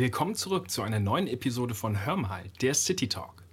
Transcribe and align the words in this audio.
Willkommen 0.00 0.34
zurück 0.34 0.70
zu 0.70 0.80
einer 0.80 0.98
neuen 0.98 1.26
Episode 1.26 1.74
von 1.74 2.06
Hör 2.06 2.16
mal, 2.16 2.44
der 2.62 2.72
City 2.72 3.06
Talk. 3.06 3.44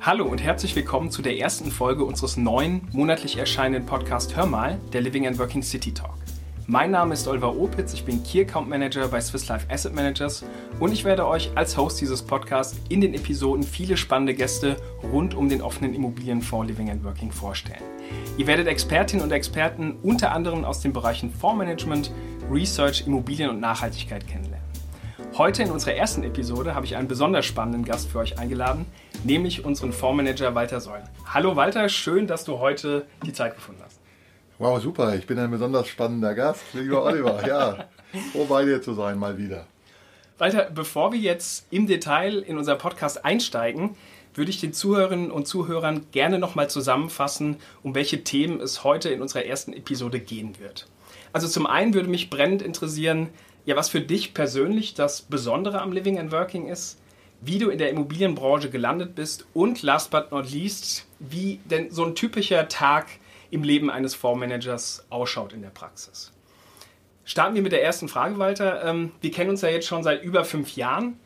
Hallo 0.00 0.24
und 0.24 0.38
herzlich 0.38 0.74
willkommen 0.74 1.10
zu 1.10 1.20
der 1.20 1.36
ersten 1.36 1.70
Folge 1.70 2.06
unseres 2.06 2.38
neuen 2.38 2.88
monatlich 2.92 3.36
erscheinenden 3.36 3.84
Podcast 3.84 4.34
Hör 4.34 4.46
mal, 4.46 4.80
der 4.94 5.02
Living 5.02 5.26
and 5.26 5.38
Working 5.38 5.62
City 5.62 5.92
Talk. 5.92 6.16
Mein 6.68 6.90
Name 6.90 7.14
ist 7.14 7.28
Oliver 7.28 7.56
Opitz, 7.56 7.94
ich 7.94 8.04
bin 8.04 8.24
Key 8.24 8.40
Account 8.40 8.68
Manager 8.68 9.06
bei 9.06 9.20
Swiss 9.20 9.46
Life 9.46 9.68
Asset 9.70 9.94
Managers 9.94 10.44
und 10.80 10.90
ich 10.92 11.04
werde 11.04 11.24
euch 11.24 11.52
als 11.54 11.76
Host 11.76 12.00
dieses 12.00 12.22
Podcasts 12.22 12.76
in 12.88 13.00
den 13.00 13.14
Episoden 13.14 13.62
viele 13.62 13.96
spannende 13.96 14.34
Gäste 14.34 14.74
rund 15.12 15.32
um 15.36 15.48
den 15.48 15.62
offenen 15.62 15.94
Immobilienfonds 15.94 16.66
Living 16.66 16.90
and 16.90 17.04
Working 17.04 17.30
vorstellen. 17.30 17.84
Ihr 18.36 18.48
werdet 18.48 18.66
Expertinnen 18.66 19.22
und 19.22 19.30
Experten 19.30 19.96
unter 20.02 20.32
anderem 20.32 20.64
aus 20.64 20.80
den 20.80 20.92
Bereichen 20.92 21.32
Fondsmanagement, 21.32 22.10
Research, 22.50 23.06
Immobilien 23.06 23.48
und 23.48 23.60
Nachhaltigkeit 23.60 24.26
kennenlernen. 24.26 24.66
Heute 25.38 25.62
in 25.62 25.70
unserer 25.70 25.94
ersten 25.94 26.24
Episode 26.24 26.74
habe 26.74 26.84
ich 26.84 26.96
einen 26.96 27.06
besonders 27.06 27.44
spannenden 27.44 27.84
Gast 27.84 28.10
für 28.10 28.18
euch 28.18 28.40
eingeladen, 28.40 28.86
nämlich 29.22 29.64
unseren 29.64 29.92
Fondsmanager 29.92 30.56
Walter 30.56 30.80
Säulen. 30.80 31.08
Hallo 31.26 31.54
Walter, 31.54 31.88
schön, 31.88 32.26
dass 32.26 32.44
du 32.44 32.58
heute 32.58 33.06
die 33.24 33.32
Zeit 33.32 33.54
gefunden 33.54 33.82
hast. 33.84 33.95
Wow, 34.58 34.80
super. 34.80 35.14
Ich 35.14 35.26
bin 35.26 35.38
ein 35.38 35.50
besonders 35.50 35.86
spannender 35.86 36.34
Gast, 36.34 36.62
lieber 36.72 37.04
Oliver. 37.04 37.42
Ja, 37.46 37.88
froh 38.32 38.46
bei 38.46 38.64
dir 38.64 38.80
zu 38.80 38.94
sein, 38.94 39.18
mal 39.18 39.36
wieder. 39.36 39.66
Walter, 40.38 40.70
bevor 40.74 41.12
wir 41.12 41.18
jetzt 41.18 41.66
im 41.70 41.86
Detail 41.86 42.38
in 42.38 42.56
unser 42.56 42.76
Podcast 42.76 43.22
einsteigen, 43.22 43.96
würde 44.34 44.50
ich 44.50 44.58
den 44.58 44.72
Zuhörerinnen 44.72 45.30
und 45.30 45.46
Zuhörern 45.46 46.06
gerne 46.10 46.38
nochmal 46.38 46.70
zusammenfassen, 46.70 47.56
um 47.82 47.94
welche 47.94 48.24
Themen 48.24 48.60
es 48.60 48.82
heute 48.82 49.10
in 49.10 49.20
unserer 49.20 49.44
ersten 49.44 49.74
Episode 49.74 50.20
gehen 50.20 50.58
wird. 50.58 50.86
Also 51.34 51.48
zum 51.48 51.66
einen 51.66 51.92
würde 51.92 52.08
mich 52.08 52.30
brennend 52.30 52.62
interessieren, 52.62 53.28
ja, 53.66 53.76
was 53.76 53.90
für 53.90 54.00
dich 54.00 54.32
persönlich 54.32 54.94
das 54.94 55.20
Besondere 55.20 55.82
am 55.82 55.92
Living 55.92 56.18
and 56.18 56.32
Working 56.32 56.68
ist, 56.68 56.98
wie 57.42 57.58
du 57.58 57.68
in 57.68 57.76
der 57.76 57.90
Immobilienbranche 57.90 58.70
gelandet 58.70 59.14
bist 59.14 59.44
und 59.52 59.82
last 59.82 60.10
but 60.10 60.32
not 60.32 60.50
least, 60.50 61.04
wie 61.18 61.60
denn 61.66 61.90
so 61.90 62.06
ein 62.06 62.14
typischer 62.14 62.68
Tag 62.68 63.06
im 63.50 63.62
Leben 63.62 63.90
eines 63.90 64.14
Fondsmanagers 64.14 65.06
ausschaut 65.10 65.52
in 65.52 65.62
der 65.62 65.70
Praxis. 65.70 66.32
Starten 67.24 67.54
wir 67.54 67.62
mit 67.62 67.72
der 67.72 67.82
ersten 67.82 68.08
Frage, 68.08 68.38
Walter. 68.38 68.84
Ähm, 68.84 69.12
wir 69.20 69.30
kennen 69.30 69.50
uns 69.50 69.62
ja 69.62 69.68
jetzt 69.68 69.86
schon 69.86 70.02
seit 70.02 70.22
über 70.22 70.44
fünf 70.44 70.76
Jahren, 70.76 71.18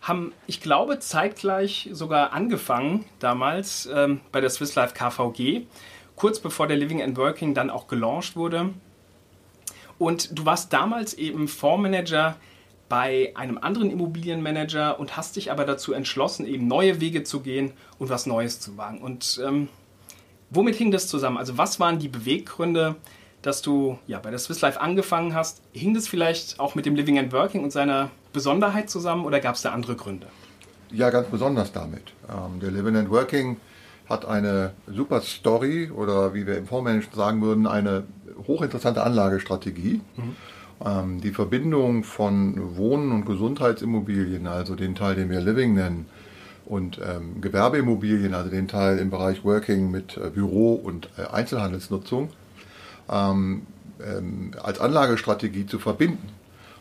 haben, 0.00 0.32
ich 0.46 0.60
glaube, 0.60 1.00
zeitgleich 1.00 1.88
sogar 1.92 2.32
angefangen 2.32 3.04
damals 3.18 3.88
ähm, 3.92 4.20
bei 4.30 4.40
der 4.40 4.50
Swiss 4.50 4.76
Life 4.76 4.94
KVG, 4.94 5.62
kurz 6.14 6.38
bevor 6.38 6.68
der 6.68 6.76
Living 6.76 7.02
and 7.02 7.16
Working 7.16 7.54
dann 7.54 7.70
auch 7.70 7.88
gelauncht 7.88 8.36
wurde. 8.36 8.70
Und 9.98 10.38
du 10.38 10.46
warst 10.46 10.72
damals 10.72 11.14
eben 11.14 11.48
Fondsmanager 11.48 12.36
bei 12.88 13.32
einem 13.34 13.58
anderen 13.58 13.90
Immobilienmanager 13.90 14.98
und 14.98 15.16
hast 15.16 15.36
dich 15.36 15.50
aber 15.50 15.64
dazu 15.64 15.92
entschlossen, 15.92 16.46
eben 16.46 16.66
neue 16.68 17.00
Wege 17.00 17.24
zu 17.24 17.40
gehen 17.40 17.72
und 17.98 18.08
was 18.08 18.26
Neues 18.26 18.60
zu 18.60 18.76
wagen. 18.76 19.00
Und 19.00 19.40
ähm, 19.44 19.68
Womit 20.50 20.76
hing 20.76 20.90
das 20.90 21.08
zusammen? 21.08 21.36
Also 21.36 21.58
was 21.58 21.78
waren 21.78 21.98
die 21.98 22.08
Beweggründe, 22.08 22.96
dass 23.42 23.62
du 23.62 23.98
ja, 24.06 24.18
bei 24.18 24.30
der 24.30 24.38
Swiss 24.38 24.60
Life 24.60 24.80
angefangen 24.80 25.34
hast? 25.34 25.60
Hing 25.72 25.94
das 25.94 26.08
vielleicht 26.08 26.58
auch 26.58 26.74
mit 26.74 26.86
dem 26.86 26.94
Living 26.94 27.18
and 27.18 27.32
Working 27.32 27.62
und 27.62 27.70
seiner 27.70 28.10
Besonderheit 28.32 28.90
zusammen 28.90 29.24
oder 29.24 29.40
gab 29.40 29.54
es 29.56 29.62
da 29.62 29.72
andere 29.72 29.96
Gründe? 29.96 30.26
Ja, 30.90 31.10
ganz 31.10 31.28
besonders 31.28 31.72
damit. 31.72 32.12
Ähm, 32.28 32.60
der 32.60 32.70
Living 32.70 32.96
and 32.96 33.10
Working 33.10 33.58
hat 34.08 34.24
eine 34.24 34.72
super 34.86 35.20
Story 35.20 35.90
oder 35.90 36.32
wie 36.32 36.46
wir 36.46 36.56
im 36.56 36.66
Fondsmanagement 36.66 37.14
sagen 37.14 37.42
würden, 37.42 37.66
eine 37.66 38.04
hochinteressante 38.46 39.02
Anlagestrategie. 39.02 40.00
Mhm. 40.16 40.36
Ähm, 40.84 41.20
die 41.20 41.32
Verbindung 41.32 42.04
von 42.04 42.76
Wohnen 42.76 43.12
und 43.12 43.26
Gesundheitsimmobilien, 43.26 44.46
also 44.46 44.76
den 44.76 44.94
Teil, 44.94 45.16
den 45.16 45.28
wir 45.28 45.40
Living 45.40 45.74
nennen, 45.74 46.06
und 46.68 47.00
ähm, 47.02 47.40
Gewerbeimmobilien, 47.40 48.34
also 48.34 48.50
den 48.50 48.68
Teil 48.68 48.98
im 48.98 49.10
Bereich 49.10 49.42
Working 49.42 49.90
mit 49.90 50.16
äh, 50.18 50.28
Büro 50.28 50.74
und 50.74 51.08
äh, 51.16 51.22
Einzelhandelsnutzung, 51.22 52.28
ähm, 53.10 53.66
ähm, 54.04 54.52
als 54.62 54.78
Anlagestrategie 54.78 55.66
zu 55.66 55.78
verbinden, 55.78 56.28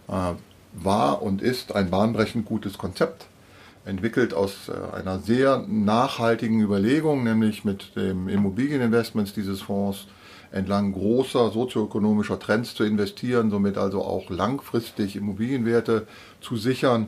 äh, 0.10 0.34
war 0.74 1.22
und 1.22 1.42
ist 1.42 1.74
ein 1.74 1.90
bahnbrechend 1.90 2.46
gutes 2.46 2.78
Konzept, 2.78 3.28
entwickelt 3.86 4.34
aus 4.34 4.70
äh, 4.70 4.96
einer 4.96 5.20
sehr 5.20 5.64
nachhaltigen 5.68 6.60
Überlegung, 6.60 7.24
nämlich 7.24 7.64
mit 7.64 7.96
dem 7.96 8.28
Immobilieninvestments 8.28 9.34
dieses 9.34 9.62
Fonds 9.62 10.08
entlang 10.52 10.92
großer 10.92 11.52
sozioökonomischer 11.52 12.40
Trends 12.40 12.76
zu 12.76 12.84
investieren, 12.84 13.52
somit 13.52 13.78
also 13.78 14.04
auch 14.04 14.30
langfristig 14.30 15.16
Immobilienwerte 15.16 16.08
zu 16.42 16.58
sichern 16.58 17.08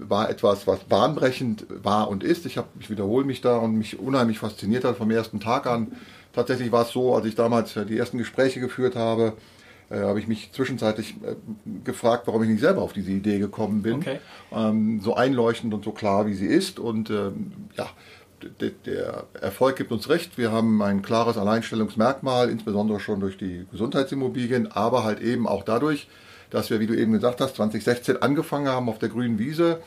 war 0.00 0.30
etwas, 0.30 0.66
was 0.66 0.80
bahnbrechend 0.80 1.66
war 1.82 2.08
und 2.08 2.24
ist. 2.24 2.46
Ich, 2.46 2.58
hab, 2.58 2.68
ich 2.80 2.90
wiederhole 2.90 3.24
mich 3.24 3.40
da 3.40 3.58
und 3.58 3.76
mich 3.76 3.98
unheimlich 3.98 4.38
fasziniert 4.38 4.84
hat 4.84 4.96
vom 4.96 5.10
ersten 5.10 5.40
Tag 5.40 5.66
an. 5.66 5.92
Tatsächlich 6.32 6.72
war 6.72 6.82
es 6.82 6.90
so, 6.90 7.14
als 7.14 7.26
ich 7.26 7.34
damals 7.34 7.74
die 7.74 7.98
ersten 7.98 8.18
Gespräche 8.18 8.60
geführt 8.60 8.96
habe, 8.96 9.34
äh, 9.90 10.00
habe 10.00 10.20
ich 10.20 10.28
mich 10.28 10.52
zwischenzeitlich 10.52 11.14
äh, 11.24 11.34
gefragt, 11.84 12.26
warum 12.26 12.42
ich 12.42 12.50
nicht 12.50 12.60
selber 12.60 12.82
auf 12.82 12.92
diese 12.92 13.10
Idee 13.10 13.38
gekommen 13.38 13.82
bin. 13.82 13.96
Okay. 13.96 14.18
Ähm, 14.52 15.00
so 15.00 15.14
einleuchtend 15.14 15.72
und 15.72 15.84
so 15.84 15.92
klar, 15.92 16.26
wie 16.26 16.34
sie 16.34 16.46
ist. 16.46 16.78
Und 16.78 17.08
ähm, 17.10 17.52
ja, 17.76 17.88
der 18.84 19.24
Erfolg 19.40 19.76
gibt 19.76 19.90
uns 19.90 20.08
recht. 20.08 20.36
Wir 20.36 20.52
haben 20.52 20.82
ein 20.82 21.02
klares 21.02 21.36
Alleinstellungsmerkmal, 21.38 22.50
insbesondere 22.50 23.00
schon 23.00 23.20
durch 23.20 23.38
die 23.38 23.66
Gesundheitsimmobilien, 23.70 24.70
aber 24.70 25.04
halt 25.04 25.20
eben 25.20 25.48
auch 25.48 25.64
dadurch, 25.64 26.08
dass 26.50 26.70
wir, 26.70 26.80
wie 26.80 26.86
du 26.86 26.94
eben 26.94 27.12
gesagt 27.12 27.40
hast, 27.40 27.56
2016 27.56 28.22
angefangen 28.22 28.68
haben 28.68 28.88
auf 28.88 28.98
der 28.98 29.08
grünen 29.08 29.38
Wiese 29.38 29.80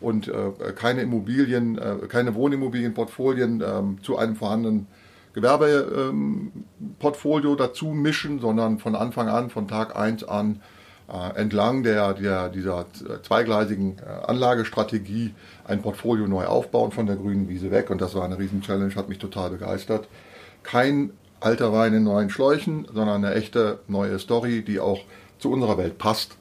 und 0.00 0.28
äh, 0.28 0.52
keine 0.74 1.02
Immobilien, 1.02 1.78
äh, 1.78 1.96
keine 2.08 2.34
Wohnimmobilienportfolien 2.34 3.60
äh, 3.60 3.82
zu 4.02 4.18
einem 4.18 4.36
vorhandenen 4.36 4.86
Gewerbeportfolio 5.32 7.50
ähm, 7.50 7.58
dazu 7.58 7.86
mischen, 7.86 8.38
sondern 8.38 8.78
von 8.78 8.94
Anfang 8.94 9.28
an, 9.28 9.50
von 9.50 9.66
Tag 9.66 9.96
1 9.96 10.22
an, 10.24 10.60
äh, 11.08 11.38
entlang 11.38 11.82
der, 11.82 12.14
der, 12.14 12.48
dieser 12.48 12.86
zweigleisigen 13.22 13.96
äh, 13.98 14.26
Anlagestrategie 14.26 15.34
ein 15.64 15.82
Portfolio 15.82 16.26
neu 16.26 16.46
aufbauen 16.46 16.92
von 16.92 17.06
der 17.06 17.16
grünen 17.16 17.48
Wiese 17.48 17.70
weg. 17.70 17.90
Und 17.90 18.00
das 18.00 18.14
war 18.14 18.24
eine 18.24 18.38
Riesen-Challenge, 18.38 18.94
hat 18.94 19.08
mich 19.08 19.18
total 19.18 19.50
begeistert. 19.50 20.08
Kein 20.62 21.10
alter 21.40 21.72
Wein 21.72 21.92
in 21.92 22.04
neuen 22.04 22.30
Schläuchen, 22.30 22.86
sondern 22.86 23.22
eine 23.22 23.34
echte 23.34 23.80
neue 23.86 24.18
Story, 24.18 24.62
die 24.62 24.80
auch 24.80 25.00
zu 25.38 25.50
unserer 25.50 25.78
Welt 25.78 25.98
passt. 25.98 26.36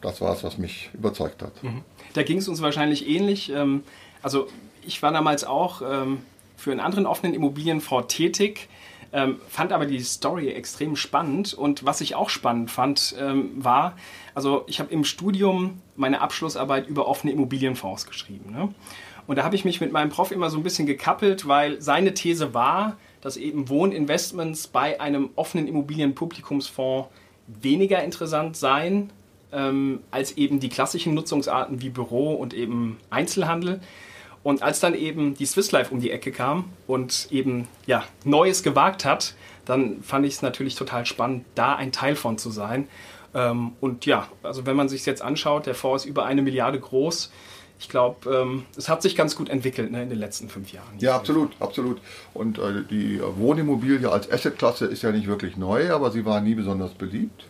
Das 0.00 0.20
war 0.20 0.32
es, 0.32 0.44
was 0.44 0.58
mich 0.58 0.90
überzeugt 0.94 1.42
hat. 1.42 1.62
Mhm. 1.62 1.82
Da 2.14 2.22
ging 2.22 2.38
es 2.38 2.48
uns 2.48 2.62
wahrscheinlich 2.62 3.08
ähnlich. 3.08 3.50
Ähm, 3.50 3.82
also 4.22 4.48
ich 4.82 5.02
war 5.02 5.12
damals 5.12 5.44
auch 5.44 5.82
ähm, 5.82 6.18
für 6.56 6.70
einen 6.70 6.80
anderen 6.80 7.06
offenen 7.06 7.34
Immobilienfonds 7.34 8.14
tätig. 8.14 8.68
Ähm, 9.12 9.36
fand 9.48 9.72
aber 9.72 9.86
die 9.86 10.00
Story 10.00 10.48
extrem 10.48 10.96
spannend 10.96 11.54
und 11.54 11.84
was 11.84 12.00
ich 12.00 12.16
auch 12.16 12.28
spannend 12.28 12.72
fand, 12.72 13.14
war, 13.54 13.96
also 14.34 14.64
ich 14.66 14.80
habe 14.80 14.92
im 14.92 15.04
Studium 15.04 15.80
meine 15.94 16.20
Abschlussarbeit 16.20 16.88
über 16.88 17.06
offene 17.06 17.32
Immobilienfonds 17.32 18.06
geschrieben. 18.06 18.52
Ne? 18.52 18.74
Und 19.26 19.36
da 19.36 19.44
habe 19.44 19.56
ich 19.56 19.64
mich 19.64 19.80
mit 19.80 19.92
meinem 19.92 20.10
Prof 20.10 20.30
immer 20.30 20.50
so 20.50 20.56
ein 20.56 20.62
bisschen 20.62 20.86
gekappelt, 20.86 21.48
weil 21.48 21.80
seine 21.80 22.14
These 22.14 22.54
war, 22.54 22.96
dass 23.20 23.36
eben 23.36 23.68
Wohninvestments 23.68 24.68
bei 24.68 25.00
einem 25.00 25.30
offenen 25.34 25.66
Immobilienpublikumsfonds 25.66 27.08
weniger 27.46 28.02
interessant 28.02 28.56
sein 28.56 29.10
ähm, 29.52 30.00
als 30.10 30.32
eben 30.32 30.60
die 30.60 30.68
klassischen 30.68 31.14
Nutzungsarten 31.14 31.80
wie 31.80 31.88
Büro 31.88 32.34
und 32.34 32.54
eben 32.54 32.98
Einzelhandel. 33.10 33.80
Und 34.42 34.62
als 34.62 34.78
dann 34.78 34.94
eben 34.94 35.34
die 35.34 35.46
Swiss 35.46 35.72
Life 35.72 35.92
um 35.92 36.00
die 36.00 36.10
Ecke 36.10 36.30
kam 36.30 36.70
und 36.86 37.28
eben 37.30 37.66
ja, 37.86 38.04
Neues 38.24 38.62
gewagt 38.62 39.04
hat, 39.04 39.34
dann 39.64 40.02
fand 40.02 40.24
ich 40.24 40.34
es 40.34 40.42
natürlich 40.42 40.76
total 40.76 41.04
spannend, 41.04 41.44
da 41.56 41.74
ein 41.74 41.90
Teil 41.90 42.14
von 42.14 42.38
zu 42.38 42.50
sein. 42.50 42.86
Ähm, 43.34 43.72
und 43.80 44.06
ja, 44.06 44.28
also 44.42 44.64
wenn 44.64 44.76
man 44.76 44.88
sich 44.88 45.04
jetzt 45.04 45.22
anschaut, 45.22 45.66
der 45.66 45.74
Fonds 45.74 46.04
ist 46.04 46.10
über 46.10 46.26
eine 46.26 46.42
Milliarde 46.42 46.78
groß 46.78 47.32
ich 47.78 47.88
glaube, 47.88 48.30
ähm, 48.30 48.64
es 48.76 48.88
hat 48.88 49.02
sich 49.02 49.16
ganz 49.16 49.36
gut 49.36 49.48
entwickelt 49.48 49.90
ne, 49.90 50.02
in 50.02 50.08
den 50.08 50.18
letzten 50.18 50.48
fünf 50.48 50.72
Jahren. 50.72 50.98
Ja, 50.98 51.16
absolut, 51.16 51.52
absolut. 51.60 52.00
Und 52.32 52.58
äh, 52.58 52.82
die 52.88 53.20
Wohnimmobilie 53.20 54.10
als 54.10 54.30
Assetklasse 54.30 54.86
ist 54.86 55.02
ja 55.02 55.12
nicht 55.12 55.26
wirklich 55.26 55.56
neu, 55.56 55.90
aber 55.90 56.10
sie 56.10 56.24
war 56.24 56.40
nie 56.40 56.54
besonders 56.54 56.94
beliebt. 56.94 57.44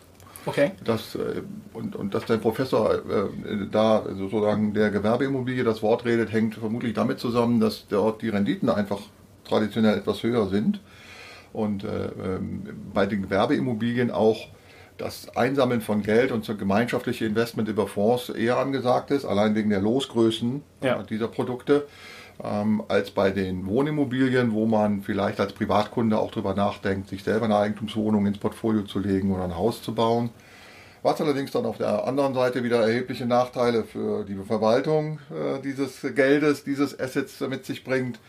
Okay. 0.45 0.71
Das, 0.83 1.15
äh, 1.15 1.41
und, 1.73 1.95
und 1.95 2.13
dass 2.13 2.25
der 2.25 2.37
Professor 2.37 2.95
äh, 2.95 3.67
da 3.71 4.03
sozusagen 4.15 4.73
der 4.73 4.91
Gewerbeimmobilie 4.91 5.63
das 5.63 5.81
Wort 5.81 6.05
redet, 6.05 6.31
hängt 6.31 6.55
vermutlich 6.55 6.93
damit 6.93 7.19
zusammen, 7.19 7.59
dass 7.59 7.87
dort 7.87 8.21
die 8.21 8.29
Renditen 8.29 8.69
einfach 8.69 8.99
traditionell 9.45 9.97
etwas 9.97 10.23
höher 10.23 10.47
sind. 10.47 10.81
Und 11.53 11.83
äh, 11.83 12.07
ähm, 12.23 12.63
bei 12.93 13.05
den 13.05 13.23
Gewerbeimmobilien 13.23 14.11
auch 14.11 14.47
das 14.97 15.35
Einsammeln 15.35 15.81
von 15.81 16.01
Geld 16.01 16.31
und 16.31 16.47
das 16.47 16.57
gemeinschaftliche 16.57 17.25
Investment 17.25 17.69
über 17.69 17.87
Fonds 17.87 18.29
eher 18.29 18.57
angesagt 18.57 19.11
ist, 19.11 19.25
allein 19.25 19.55
wegen 19.55 19.69
der 19.69 19.81
Losgrößen 19.81 20.63
ja. 20.81 21.03
dieser 21.03 21.27
Produkte. 21.27 21.87
ähm, 22.43 22.83
als 22.87 23.11
bei 23.11 23.31
den 23.31 23.65
Wohnimmobilien, 23.65 24.53
wo 24.53 24.65
man 24.65 25.01
vielleicht 25.01 25.39
als 25.39 25.53
Privatkunde 25.53 26.19
auch 26.19 26.31
darüber 26.31 26.53
nachdenkt, 26.53 27.09
sich 27.09 27.23
selber 27.23 27.45
eine 27.45 27.57
Eigentumswohnung 27.57 28.25
ins 28.25 28.37
Portfolio 28.37 28.83
zu 28.83 28.99
legen 28.99 29.33
oder 29.33 29.43
ein 29.43 29.55
Haus 29.55 29.81
zu 29.81 29.95
bauen. 29.95 30.29
Was 31.03 31.21
allerdings 31.21 31.51
dann 31.51 31.65
auf 31.65 31.77
der 31.77 32.05
anderen 32.05 32.33
Seite 32.33 32.63
wieder 32.63 32.81
erhebliche 32.81 33.25
Nachteile 33.25 33.83
für 33.83 34.23
die 34.25 34.35
Verwaltung 34.35 35.19
äh, 35.31 35.61
dieses 35.61 36.01
Geldes, 36.15 36.63
dieses 36.63 36.99
Assets 36.99 37.39
mit 37.41 37.65
sich 37.65 37.83
bringt 37.83 38.19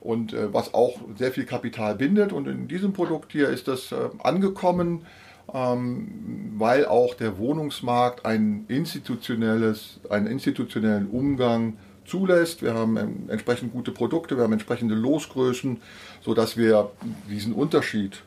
und 0.00 0.32
äh, 0.32 0.52
was 0.52 0.74
auch 0.74 0.98
sehr 1.18 1.32
viel 1.32 1.44
Kapital 1.44 1.96
bindet. 1.96 2.32
Und 2.32 2.48
in 2.48 2.66
diesem 2.68 2.92
Produkt 2.92 3.32
hier 3.32 3.48
ist 3.48 3.68
das 3.68 3.92
äh, 3.92 3.96
angekommen, 4.22 5.06
weil 5.54 6.84
auch 6.86 7.14
der 7.14 7.38
Wohnungsmarkt 7.38 8.26
ein 8.26 8.64
institutionelles, 8.66 10.00
einen 10.10 10.26
institutionellen 10.26 11.08
Umgang 11.08 11.78
zulässt. 12.04 12.62
Wir 12.62 12.74
haben 12.74 12.96
ähm, 12.96 13.28
entsprechend 13.28 13.72
gute 13.72 13.92
Produkte, 13.92 14.36
wir 14.36 14.44
haben 14.44 14.52
entsprechende 14.52 14.96
Losgrößen, 14.96 15.80
sodass 16.22 16.56
wir 16.56 16.90
diesen 17.30 17.52
Unterschied 17.52 18.22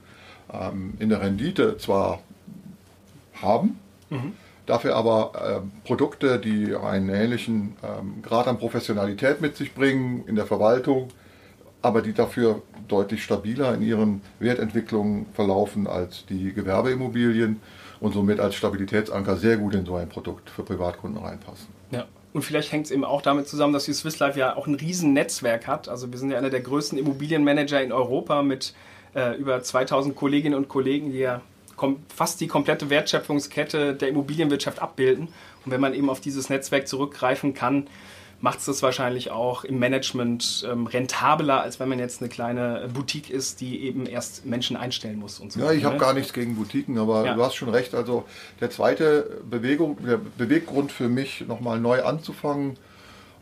ähm, 0.52 0.94
in 1.00 1.10
der 1.10 1.22
Rendite 1.22 1.78
zwar 1.78 2.22
haben, 3.42 3.78
mhm. 4.10 4.32
dafür 4.66 4.96
aber 4.96 5.64
äh, 5.64 5.86
Produkte, 5.86 6.40
die 6.40 6.76
einen 6.76 7.10
ähnlichen 7.10 7.76
ähm, 7.84 8.22
Grad 8.22 8.48
an 8.48 8.58
Professionalität 8.58 9.42
mit 9.42 9.58
sich 9.58 9.74
bringen 9.74 10.24
in 10.28 10.36
der 10.36 10.46
Verwaltung, 10.46 11.10
aber 11.82 12.02
die 12.02 12.14
dafür 12.14 12.62
deutlich 12.88 13.24
stabiler 13.24 13.74
in 13.74 13.82
ihren 13.82 14.22
Wertentwicklungen 14.40 15.26
verlaufen 15.34 15.88
als 15.88 16.26
die 16.26 16.54
Gewerbeimmobilien 16.54 17.60
und 18.00 18.14
somit 18.14 18.40
als 18.40 18.56
Stabilitätsanker 18.56 19.38
sehr 19.38 19.58
gut 19.58 19.76
in 19.76 19.86
so 19.86 19.96
ein 19.96 20.10
Produkt 20.10 20.50
für 20.50 20.64
Privatkunden 20.64 21.24
reinpassen. 21.24 21.68
Ja. 21.92 22.06
Und 22.34 22.44
vielleicht 22.44 22.72
hängt 22.72 22.86
es 22.86 22.92
eben 22.92 23.04
auch 23.04 23.22
damit 23.22 23.48
zusammen, 23.48 23.74
dass 23.74 23.86
die 23.86 23.94
Swiss 23.94 24.20
Life 24.20 24.38
ja 24.38 24.56
auch 24.56 24.68
ein 24.68 24.76
Riesennetzwerk 24.76 25.66
hat. 25.66 25.90
Also 25.90 26.12
wir 26.12 26.20
sind 26.20 26.30
ja 26.30 26.38
einer 26.38 26.50
der 26.52 26.62
größten 26.62 26.98
Immobilienmanager 26.98 27.82
in 27.82 27.92
Europa 27.92 28.44
mit 28.44 28.76
äh, 29.16 29.36
über 29.38 29.64
2000 29.64 30.16
Kolleginnen 30.16 30.56
und 30.56 30.68
Kollegen, 30.68 31.12
die 31.12 31.20
ja 31.20 31.42
fast 32.14 32.42
die 32.42 32.48
komplette 32.48 32.90
Wertschöpfungskette 32.90 33.96
der 33.96 34.10
Immobilienwirtschaft 34.10 34.82
abbilden. 34.82 35.30
Und 35.66 35.72
wenn 35.72 35.82
man 35.82 35.94
eben 35.94 36.10
auf 36.10 36.20
dieses 36.20 36.50
Netzwerk 36.50 36.88
zurückgreifen 36.88 37.54
kann, 37.54 37.88
macht 38.40 38.60
es 38.60 38.66
das 38.66 38.84
wahrscheinlich 38.84 39.32
auch 39.32 39.64
im 39.64 39.80
Management 39.80 40.68
ähm, 40.70 40.86
rentabler, 40.86 41.62
als 41.62 41.80
wenn 41.80 41.90
man 41.90 42.00
jetzt 42.00 42.22
eine 42.22 42.30
kleine 42.30 42.88
Boutique 42.94 43.30
ist, 43.30 43.62
die 43.62 43.82
eben 43.84 44.06
erst 44.06 44.46
Menschen 44.46 44.78
einstellen 44.78 45.18
muss 45.18 45.40
und 45.40 45.52
so. 45.52 45.60
Ja, 45.60 45.72
ich 45.72 45.84
habe 45.84 45.96
ne? 45.96 46.02
gar 46.02 46.14
nichts 46.14 46.34
gegen 46.34 46.56
Boutiquen, 46.56 46.98
aber 47.00 47.26
ja. 47.26 47.34
du 47.34 47.44
hast 47.44 47.56
schon 47.56 47.70
recht. 47.70 47.96
Also 47.96 48.26
der 48.62 48.70
zweite 48.70 49.42
Bewegung, 49.50 49.98
der 50.06 50.20
Beweggrund 50.38 50.92
für 50.92 51.10
mich, 51.10 51.46
nochmal 51.48 51.80
neu 51.80 52.04
anzufangen, 52.04 52.78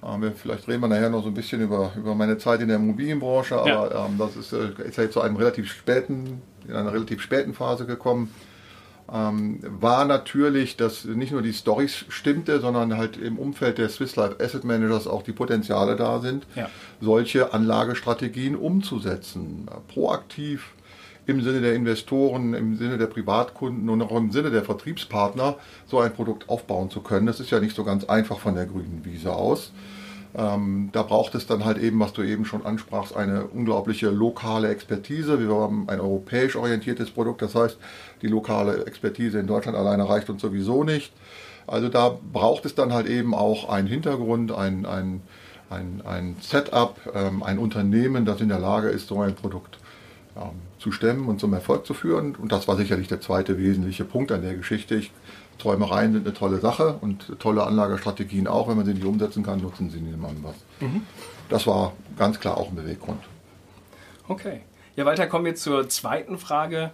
ähm, 0.03 0.31
vielleicht 0.35 0.67
reden 0.67 0.81
wir 0.81 0.87
nachher 0.87 1.09
noch 1.09 1.23
so 1.23 1.29
ein 1.29 1.33
bisschen 1.33 1.61
über, 1.61 1.91
über 1.97 2.15
meine 2.15 2.37
Zeit 2.37 2.61
in 2.61 2.69
der 2.69 2.77
Immobilienbranche, 2.77 3.57
aber 3.57 3.91
ja. 3.91 4.05
ähm, 4.05 4.17
das 4.17 4.35
ist, 4.37 4.53
äh, 4.53 4.87
ist 4.87 4.97
ja 4.97 5.09
zu 5.09 5.21
einem 5.21 5.35
relativ 5.35 5.71
späten, 5.71 6.41
in 6.67 6.73
einer 6.73 6.93
relativ 6.93 7.21
späten 7.21 7.53
Phase 7.53 7.85
gekommen 7.85 8.33
ähm, 9.11 9.59
war 9.63 10.05
natürlich, 10.05 10.77
dass 10.77 11.05
nicht 11.05 11.31
nur 11.31 11.41
die 11.41 11.53
Storys 11.53 12.05
stimmte, 12.09 12.59
sondern 12.59 12.97
halt 12.97 13.17
im 13.17 13.37
Umfeld 13.37 13.77
der 13.77 13.89
Swiss 13.89 14.15
Life 14.15 14.37
Asset 14.39 14.63
Managers 14.63 15.07
auch 15.07 15.23
die 15.23 15.31
Potenziale 15.31 15.95
da 15.95 16.19
sind, 16.19 16.47
ja. 16.55 16.69
solche 17.01 17.53
Anlagestrategien 17.53 18.55
umzusetzen. 18.55 19.67
Proaktiv 19.87 20.71
im 21.27 21.41
Sinne 21.41 21.61
der 21.61 21.73
Investoren, 21.73 22.53
im 22.53 22.77
Sinne 22.77 22.97
der 22.97 23.07
Privatkunden 23.07 23.89
und 23.89 24.01
auch 24.01 24.15
im 24.15 24.31
Sinne 24.31 24.51
der 24.51 24.63
Vertriebspartner 24.63 25.55
so 25.87 25.99
ein 25.99 26.13
Produkt 26.13 26.49
aufbauen 26.49 26.89
zu 26.89 27.01
können. 27.01 27.25
Das 27.25 27.39
ist 27.39 27.51
ja 27.51 27.59
nicht 27.59 27.75
so 27.75 27.83
ganz 27.83 28.05
einfach 28.05 28.39
von 28.39 28.55
der 28.55 28.65
grünen 28.65 29.01
Wiese 29.03 29.33
aus. 29.33 29.71
Ähm, 30.37 30.89
da 30.91 31.03
braucht 31.03 31.33
es 31.35 31.47
dann 31.47 31.63
halt 31.63 31.77
eben, 31.77 31.99
was 31.99 32.11
du 32.11 32.21
eben 32.21 32.43
schon 32.43 32.65
ansprachst, 32.65 33.15
eine 33.15 33.45
unglaubliche 33.45 34.09
lokale 34.09 34.67
Expertise. 34.69 35.39
Wir 35.39 35.55
haben 35.55 35.87
ein 35.87 36.01
europäisch 36.01 36.57
orientiertes 36.57 37.11
Produkt, 37.11 37.41
das 37.41 37.55
heißt, 37.55 37.77
die 38.21 38.27
lokale 38.27 38.85
Expertise 38.85 39.39
in 39.39 39.47
Deutschland 39.47 39.77
alleine 39.77 40.09
reicht 40.09 40.29
uns 40.29 40.41
sowieso 40.41 40.83
nicht. 40.83 41.13
Also 41.67 41.87
da 41.87 42.17
braucht 42.33 42.65
es 42.65 42.75
dann 42.75 42.93
halt 42.93 43.07
eben 43.07 43.33
auch 43.33 43.69
einen 43.69 43.87
Hintergrund, 43.87 44.51
ein, 44.51 44.85
ein, 44.85 45.21
ein, 45.69 46.01
ein 46.05 46.35
Setup, 46.41 46.99
ähm, 47.13 47.41
ein 47.41 47.57
Unternehmen, 47.57 48.25
das 48.25 48.41
in 48.41 48.49
der 48.49 48.59
Lage 48.59 48.89
ist, 48.89 49.07
so 49.07 49.21
ein 49.21 49.35
Produkt 49.35 49.79
ähm, 50.35 50.51
zu 50.79 50.91
stemmen 50.91 51.27
und 51.29 51.39
zum 51.39 51.53
Erfolg 51.53 51.85
zu 51.85 51.93
führen. 51.93 52.35
Und 52.35 52.51
das 52.51 52.67
war 52.67 52.75
sicherlich 52.75 53.07
der 53.07 53.21
zweite 53.21 53.57
wesentliche 53.57 54.03
Punkt 54.03 54.33
an 54.33 54.41
der 54.41 54.55
Geschichte. 54.55 54.95
Ich 54.95 55.11
Träumereien 55.57 56.13
sind 56.13 56.25
eine 56.25 56.33
tolle 56.33 56.59
Sache 56.59 56.97
und 57.01 57.39
tolle 57.39 57.63
Anlagestrategien 57.63 58.47
auch. 58.47 58.67
Wenn 58.67 58.77
man 58.77 58.85
sie 58.85 58.93
nicht 58.93 59.05
umsetzen 59.05 59.43
kann, 59.43 59.61
nutzen 59.61 59.89
sie 59.89 59.99
niemandem 59.99 60.43
was. 60.43 60.55
Mhm. 60.79 61.03
Das 61.49 61.67
war 61.67 61.93
ganz 62.17 62.39
klar 62.39 62.57
auch 62.57 62.69
ein 62.69 62.75
Beweggrund. 62.75 63.21
Okay. 64.27 64.61
Ja, 64.95 65.05
weiter 65.05 65.27
kommen 65.27 65.45
wir 65.45 65.55
zur 65.55 65.89
zweiten 65.89 66.37
Frage. 66.37 66.91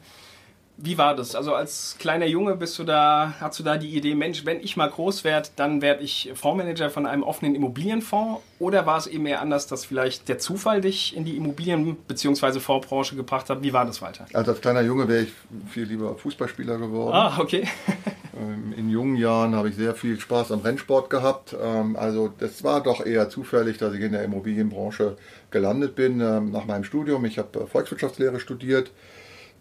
Wie 0.83 0.97
war 0.97 1.15
das? 1.15 1.35
Also 1.35 1.53
als 1.53 1.95
kleiner 1.99 2.25
Junge 2.25 2.55
bist 2.55 2.77
du 2.79 2.83
da, 2.83 3.33
hast 3.39 3.59
du 3.59 3.63
da 3.63 3.77
die 3.77 3.95
Idee, 3.95 4.15
Mensch, 4.15 4.45
wenn 4.45 4.59
ich 4.61 4.77
mal 4.77 4.89
groß 4.89 5.23
werde, 5.23 5.49
dann 5.55 5.81
werde 5.81 6.03
ich 6.03 6.31
Fondsmanager 6.33 6.89
von 6.89 7.05
einem 7.05 7.23
offenen 7.23 7.55
Immobilienfonds? 7.55 8.41
Oder 8.59 8.85
war 8.85 8.97
es 8.97 9.07
eben 9.07 9.25
eher 9.25 9.41
anders, 9.41 9.67
dass 9.67 9.85
vielleicht 9.85 10.27
der 10.29 10.39
Zufall 10.39 10.81
dich 10.81 11.15
in 11.15 11.25
die 11.25 11.37
Immobilien- 11.37 11.95
bzw. 12.07 12.59
Fondsbranche 12.59 13.15
gebracht 13.15 13.49
hat? 13.49 13.61
Wie 13.63 13.73
war 13.73 13.85
das 13.85 14.01
weiter? 14.01 14.25
Also 14.33 14.51
als 14.51 14.61
kleiner 14.61 14.81
Junge 14.81 15.07
wäre 15.07 15.23
ich 15.23 15.33
viel 15.69 15.83
lieber 15.83 16.15
Fußballspieler 16.15 16.77
geworden. 16.77 17.15
Ah, 17.15 17.37
okay. 17.39 17.67
Ähm, 18.33 18.73
in 18.77 18.89
jungen 18.89 19.17
Jahren 19.17 19.55
habe 19.55 19.67
ich 19.67 19.75
sehr 19.75 19.93
viel 19.93 20.17
Spaß 20.17 20.53
am 20.53 20.61
Rennsport 20.61 21.09
gehabt. 21.09 21.53
Ähm, 21.61 21.97
also 21.97 22.31
das 22.39 22.63
war 22.63 22.81
doch 22.81 23.05
eher 23.05 23.29
zufällig, 23.29 23.77
dass 23.77 23.93
ich 23.93 23.99
in 23.99 24.13
der 24.13 24.23
Immobilienbranche 24.23 25.17
gelandet 25.51 25.95
bin 25.95 26.21
ähm, 26.21 26.49
nach 26.49 26.63
meinem 26.63 26.85
Studium. 26.85 27.25
Ich 27.25 27.37
habe 27.37 27.67
Volkswirtschaftslehre 27.67 28.39
studiert 28.39 28.91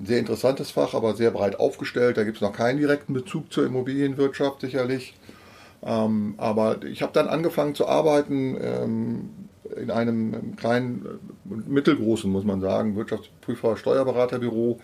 ein 0.00 0.06
sehr 0.06 0.19
interessantes 0.19 0.70
Fach, 0.70 0.94
aber 0.94 1.14
sehr 1.14 1.31
breit 1.31 1.58
aufgestellt. 1.61 2.17
Da 2.17 2.25
gibt 2.25 2.37
es 2.37 2.41
noch 2.41 2.52
keinen 2.52 2.79
direkten 2.79 3.12
Bezug 3.12 3.52
zur 3.52 3.67
Immobilienwirtschaft 3.67 4.61
sicherlich. 4.62 5.14
Ähm, 5.82 6.35
aber 6.38 6.82
ich 6.85 7.02
habe 7.02 7.12
dann 7.12 7.29
angefangen 7.29 7.75
zu 7.75 7.87
arbeiten 7.87 8.56
ähm, 8.61 9.31
in 9.76 9.91
einem 9.91 10.56
kleinen, 10.56 11.20
äh, 11.47 11.70
mittelgroßen, 11.70 12.31
muss 12.31 12.44
man 12.44 12.61
sagen, 12.61 12.97
Wirtschaftsprüfer, 12.97 13.76
Steuerberaterbüro, 13.76 14.81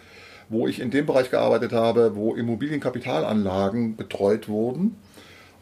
wo 0.49 0.69
ich 0.69 0.81
in 0.81 0.91
dem 0.91 1.07
Bereich 1.07 1.31
gearbeitet 1.31 1.73
habe, 1.73 2.15
wo 2.15 2.35
Immobilienkapitalanlagen 2.35 3.97
betreut 3.97 4.49
wurden. 4.49 4.97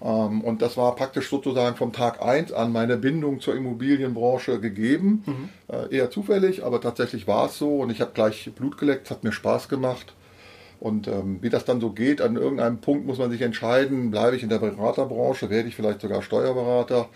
Ähm, 0.03 0.41
und 0.43 0.63
das 0.63 0.77
war 0.77 0.95
praktisch 0.95 1.29
sozusagen 1.29 1.77
vom 1.77 1.93
Tag 1.93 2.23
1 2.23 2.53
an 2.53 2.73
meine 2.73 2.97
Bindung 2.97 3.41
zur 3.41 3.55
Immobilienbranche 3.55 4.61
gegeben. 4.61 5.25
Mhm. 5.27 5.49
Äh, 5.69 5.97
eher 5.97 6.11
zufällig, 6.11 6.65
aber 6.65 6.81
tatsächlich 6.81 7.27
war 7.27 7.47
es 7.47 7.59
so 7.59 7.79
und 7.79 7.91
ich 7.91 8.01
habe 8.01 8.13
gleich 8.15 8.51
Blut 8.55 8.79
geleckt, 8.79 9.11
hat 9.11 9.25
mir 9.25 9.33
Spaß 9.33 9.69
gemacht. 9.69 10.15
Und 10.81 11.09
ähm, 11.09 11.39
wie 11.41 11.51
das 11.51 11.65
dann 11.65 11.81
so 11.81 11.91
geht, 11.91 12.21
an 12.21 12.37
irgendeinem 12.37 12.79
Punkt 12.79 13.07
muss 13.07 13.19
man 13.19 13.31
sich 13.31 13.41
entscheiden, 13.41 14.11
bleibe 14.11 14.37
ich 14.37 14.43
in 14.43 14.49
der 14.49 14.59
Beraterbranche, 14.59 15.49
werde 15.49 15.69
ich 15.69 15.77
vielleicht 15.77 16.01
sogar 16.01 16.21
Steuerberater 16.21 17.09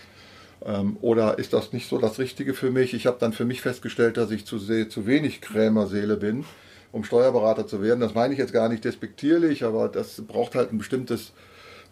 ähm, 0.64 0.96
oder 1.00 1.38
ist 1.38 1.52
das 1.52 1.72
nicht 1.72 1.88
so 1.88 1.98
das 1.98 2.18
Richtige 2.18 2.54
für 2.54 2.70
mich? 2.70 2.94
Ich 2.94 3.06
habe 3.06 3.18
dann 3.20 3.32
für 3.32 3.44
mich 3.44 3.60
festgestellt, 3.60 4.16
dass 4.16 4.30
ich 4.30 4.46
zu, 4.46 4.58
sehr, 4.58 4.88
zu 4.88 5.06
wenig 5.06 5.40
Krämerseele 5.40 6.16
bin, 6.16 6.44
um 6.92 7.04
Steuerberater 7.04 7.66
zu 7.66 7.82
werden. 7.82 8.00
Das 8.00 8.14
meine 8.14 8.32
ich 8.32 8.38
jetzt 8.38 8.52
gar 8.52 8.68
nicht 8.68 8.84
despektierlich, 8.84 9.64
aber 9.64 9.88
das 9.88 10.22
braucht 10.26 10.54
halt 10.54 10.72
ein 10.72 10.78
bestimmtes 10.78 11.32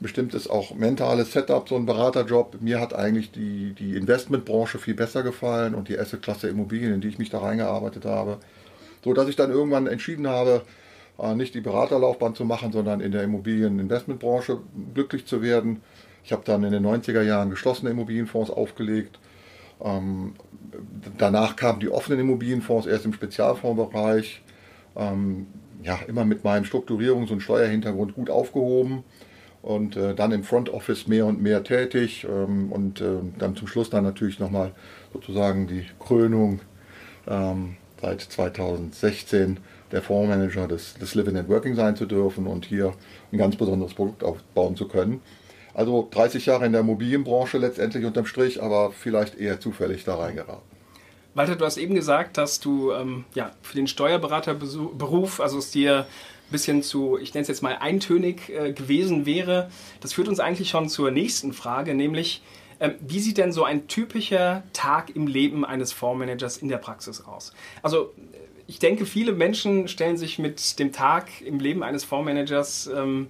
bestimmtes 0.00 0.48
auch 0.48 0.74
mentales 0.74 1.32
Setup, 1.32 1.68
so 1.68 1.76
ein 1.76 1.86
Beraterjob. 1.86 2.60
Mir 2.60 2.80
hat 2.80 2.94
eigentlich 2.94 3.32
die, 3.32 3.72
die 3.72 3.96
Investmentbranche 3.96 4.78
viel 4.78 4.94
besser 4.94 5.22
gefallen 5.22 5.74
und 5.74 5.88
die 5.88 5.98
Assetklasse 5.98 6.48
Immobilien, 6.48 6.94
in 6.94 7.00
die 7.00 7.08
ich 7.08 7.18
mich 7.18 7.30
da 7.30 7.38
reingearbeitet 7.38 8.04
habe. 8.04 8.38
So 9.02 9.14
dass 9.14 9.28
ich 9.28 9.36
dann 9.36 9.50
irgendwann 9.50 9.86
entschieden 9.86 10.26
habe, 10.26 10.62
äh, 11.18 11.34
nicht 11.34 11.54
die 11.54 11.60
Beraterlaufbahn 11.60 12.34
zu 12.34 12.44
machen, 12.44 12.72
sondern 12.72 13.00
in 13.00 13.12
der 13.12 13.22
Immobilieninvestmentbranche 13.22 14.58
glücklich 14.94 15.26
zu 15.26 15.42
werden. 15.42 15.80
Ich 16.24 16.32
habe 16.32 16.42
dann 16.44 16.64
in 16.64 16.72
den 16.72 16.84
90er 16.84 17.22
Jahren 17.22 17.50
geschlossene 17.50 17.90
Immobilienfonds 17.90 18.50
aufgelegt. 18.50 19.18
Ähm, 19.82 20.34
danach 21.16 21.56
kamen 21.56 21.80
die 21.80 21.88
offenen 21.88 22.20
Immobilienfonds 22.20 22.86
erst 22.86 23.06
im 23.06 23.12
Spezialfondsbereich. 23.12 24.42
Ähm, 24.96 25.46
ja, 25.82 25.98
immer 26.08 26.24
mit 26.24 26.42
meinem 26.42 26.64
Strukturierungs- 26.64 27.30
und 27.30 27.40
Steuerhintergrund 27.40 28.14
gut 28.14 28.28
aufgehoben 28.28 29.04
und 29.66 29.96
äh, 29.96 30.14
dann 30.14 30.30
im 30.30 30.44
Front 30.44 30.70
Office 30.70 31.08
mehr 31.08 31.26
und 31.26 31.42
mehr 31.42 31.64
tätig 31.64 32.24
ähm, 32.30 32.70
und 32.70 33.00
äh, 33.00 33.16
dann 33.36 33.56
zum 33.56 33.66
Schluss 33.66 33.90
dann 33.90 34.04
natürlich 34.04 34.38
nochmal 34.38 34.70
sozusagen 35.12 35.66
die 35.66 35.84
Krönung 35.98 36.60
ähm, 37.26 37.76
seit 38.00 38.20
2016 38.20 39.58
der 39.90 40.02
Fondsmanager 40.02 40.68
des, 40.68 40.94
des 40.94 41.16
Living 41.16 41.36
and 41.36 41.48
Working 41.48 41.74
sein 41.74 41.96
zu 41.96 42.06
dürfen 42.06 42.46
und 42.46 42.64
hier 42.64 42.92
ein 43.32 43.38
ganz 43.38 43.56
besonderes 43.56 43.94
Produkt 43.94 44.22
aufbauen 44.22 44.76
zu 44.76 44.86
können. 44.86 45.20
Also 45.74 46.06
30 46.12 46.46
Jahre 46.46 46.66
in 46.66 46.72
der 46.72 46.82
Immobilienbranche 46.82 47.58
letztendlich 47.58 48.04
unterm 48.04 48.26
Strich, 48.26 48.62
aber 48.62 48.92
vielleicht 48.92 49.36
eher 49.36 49.58
zufällig 49.58 50.04
da 50.04 50.14
reingeraten. 50.14 50.76
Walter, 51.34 51.56
du 51.56 51.64
hast 51.64 51.76
eben 51.76 51.96
gesagt, 51.96 52.38
dass 52.38 52.60
du 52.60 52.92
ähm, 52.92 53.24
ja, 53.34 53.50
für 53.62 53.76
den 53.76 53.88
Steuerberaterberuf, 53.88 55.40
also 55.40 55.58
es 55.58 55.72
dir 55.72 56.06
bisschen 56.50 56.82
zu, 56.82 57.18
ich 57.18 57.34
nenne 57.34 57.42
es 57.42 57.48
jetzt 57.48 57.62
mal 57.62 57.76
eintönig 57.80 58.48
äh, 58.48 58.72
gewesen 58.72 59.26
wäre. 59.26 59.70
Das 60.00 60.12
führt 60.12 60.28
uns 60.28 60.40
eigentlich 60.40 60.70
schon 60.70 60.88
zur 60.88 61.10
nächsten 61.10 61.52
Frage, 61.52 61.94
nämlich 61.94 62.42
Ähm, 62.78 62.94
wie 63.00 63.20
sieht 63.20 63.38
denn 63.38 63.52
so 63.52 63.64
ein 63.64 63.88
typischer 63.88 64.62
Tag 64.74 65.08
im 65.16 65.26
Leben 65.26 65.64
eines 65.64 65.94
Fondsmanagers 65.94 66.58
in 66.58 66.68
der 66.68 66.76
Praxis 66.76 67.22
aus? 67.22 67.54
Also 67.82 68.12
ich 68.66 68.78
denke, 68.78 69.06
viele 69.06 69.32
Menschen 69.32 69.88
stellen 69.88 70.18
sich 70.18 70.38
mit 70.38 70.78
dem 70.78 70.92
Tag 70.92 71.40
im 71.40 71.58
Leben 71.58 71.82
eines 71.82 72.04
Fondsmanagers 72.04 72.90
ähm, 72.94 73.28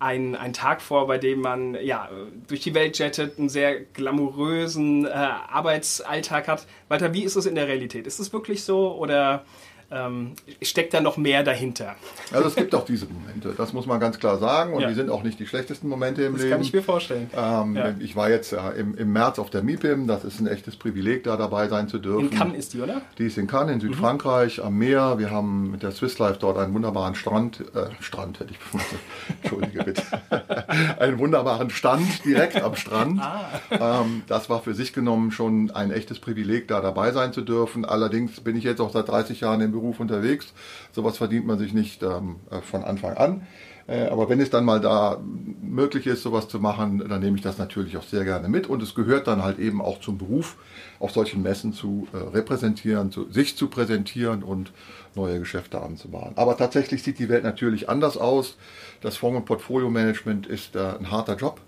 einen 0.00 0.52
Tag 0.52 0.80
vor, 0.82 1.06
bei 1.06 1.18
dem 1.18 1.42
man 1.42 1.76
ja, 1.80 2.08
durch 2.48 2.60
die 2.60 2.74
Welt 2.74 2.98
jettet, 2.98 3.38
einen 3.38 3.48
sehr 3.48 3.80
glamourösen 3.80 5.06
äh, 5.06 5.10
Arbeitsalltag 5.10 6.48
hat. 6.48 6.66
Walter, 6.88 7.12
wie 7.14 7.22
ist 7.22 7.36
es 7.36 7.46
in 7.46 7.54
der 7.54 7.68
Realität? 7.68 8.04
Ist 8.06 8.18
es 8.18 8.32
wirklich 8.32 8.64
so 8.64 8.96
oder 8.96 9.44
ähm, 9.90 10.32
steckt 10.60 10.92
da 10.92 11.00
noch 11.00 11.16
mehr 11.16 11.42
dahinter. 11.42 11.96
Also 12.30 12.48
es 12.48 12.56
gibt 12.56 12.74
auch 12.74 12.84
diese 12.84 13.06
Momente, 13.06 13.54
das 13.56 13.72
muss 13.72 13.86
man 13.86 13.98
ganz 13.98 14.18
klar 14.18 14.38
sagen. 14.38 14.74
Und 14.74 14.82
ja. 14.82 14.88
die 14.88 14.94
sind 14.94 15.08
auch 15.08 15.22
nicht 15.22 15.38
die 15.40 15.46
schlechtesten 15.46 15.88
Momente 15.88 16.22
im 16.22 16.34
das 16.34 16.42
Leben. 16.42 16.50
Das 16.50 16.58
kann 16.58 16.66
ich 16.66 16.72
mir 16.74 16.82
vorstellen. 16.82 17.30
Ähm, 17.34 17.76
ja. 17.76 17.94
Ich 17.98 18.14
war 18.14 18.28
jetzt 18.28 18.52
ja, 18.52 18.70
im, 18.70 18.94
im 18.96 19.12
März 19.12 19.38
auf 19.38 19.48
der 19.48 19.62
MIPIM, 19.62 20.06
das 20.06 20.24
ist 20.24 20.40
ein 20.40 20.46
echtes 20.46 20.76
Privileg, 20.76 21.24
da 21.24 21.36
dabei 21.36 21.68
sein 21.68 21.88
zu 21.88 21.98
dürfen. 21.98 22.30
In 22.30 22.30
Cannes 22.30 22.58
ist 22.58 22.74
die, 22.74 22.80
oder? 22.82 23.00
Die 23.16 23.26
ist 23.26 23.38
in 23.38 23.46
Cannes, 23.46 23.72
in 23.72 23.80
Südfrankreich, 23.80 24.58
mhm. 24.58 24.64
am 24.64 24.74
Meer. 24.74 25.18
Wir 25.18 25.30
haben 25.30 25.70
mit 25.70 25.82
der 25.82 25.92
Swiss 25.92 26.18
Life 26.18 26.38
dort 26.38 26.58
einen 26.58 26.74
wunderbaren 26.74 27.14
Strand, 27.14 27.60
äh, 27.74 27.86
Strand 28.00 28.40
hätte 28.40 28.52
ich 28.52 28.58
Entschuldige 29.42 29.84
bitte, 29.84 30.02
einen 31.00 31.18
wunderbaren 31.18 31.70
Stand 31.70 32.24
direkt 32.26 32.60
am 32.62 32.76
Strand. 32.76 33.20
Ah. 33.20 33.48
Ähm, 33.70 34.22
das 34.26 34.50
war 34.50 34.60
für 34.62 34.74
sich 34.74 34.92
genommen 34.92 35.30
schon 35.30 35.70
ein 35.70 35.90
echtes 35.90 36.18
Privileg, 36.18 36.68
da 36.68 36.80
dabei 36.80 37.12
sein 37.12 37.32
zu 37.32 37.40
dürfen. 37.40 37.86
Allerdings 37.86 38.40
bin 38.40 38.54
ich 38.56 38.64
jetzt 38.64 38.80
auch 38.80 38.92
seit 38.92 39.08
30 39.08 39.40
Jahren 39.40 39.62
im 39.62 39.77
Beruf 39.78 40.00
unterwegs. 40.00 40.52
Sowas 40.92 41.16
verdient 41.16 41.46
man 41.46 41.58
sich 41.58 41.72
nicht 41.72 42.02
ähm, 42.02 42.36
äh, 42.50 42.60
von 42.60 42.84
Anfang 42.84 43.16
an. 43.16 43.46
Äh, 43.88 44.08
aber 44.08 44.28
wenn 44.28 44.38
es 44.40 44.50
dann 44.50 44.64
mal 44.64 44.80
da 44.80 45.18
möglich 45.62 46.06
ist, 46.06 46.22
sowas 46.22 46.46
zu 46.46 46.60
machen, 46.60 47.02
dann 47.08 47.20
nehme 47.20 47.36
ich 47.36 47.42
das 47.42 47.56
natürlich 47.56 47.96
auch 47.96 48.02
sehr 48.02 48.24
gerne 48.24 48.48
mit. 48.48 48.66
Und 48.66 48.82
es 48.82 48.94
gehört 48.94 49.26
dann 49.26 49.42
halt 49.42 49.58
eben 49.58 49.80
auch 49.80 50.00
zum 50.00 50.18
Beruf, 50.18 50.56
auf 51.00 51.10
solchen 51.10 51.42
Messen 51.42 51.72
zu 51.72 52.06
äh, 52.12 52.16
repräsentieren, 52.16 53.10
zu, 53.10 53.30
sich 53.32 53.56
zu 53.56 53.68
präsentieren 53.68 54.42
und 54.42 54.72
neue 55.14 55.38
Geschäfte 55.38 55.80
anzubahnen. 55.80 56.32
Aber 56.36 56.56
tatsächlich 56.56 57.02
sieht 57.02 57.18
die 57.18 57.30
Welt 57.30 57.44
natürlich 57.44 57.88
anders 57.88 58.18
aus. 58.18 58.56
Das 59.00 59.16
Fonds- 59.16 59.38
und 59.38 59.46
Portfolio-Management 59.46 60.46
ist 60.46 60.76
äh, 60.76 60.80
ein 60.98 61.10
harter 61.10 61.36
Job 61.36 61.60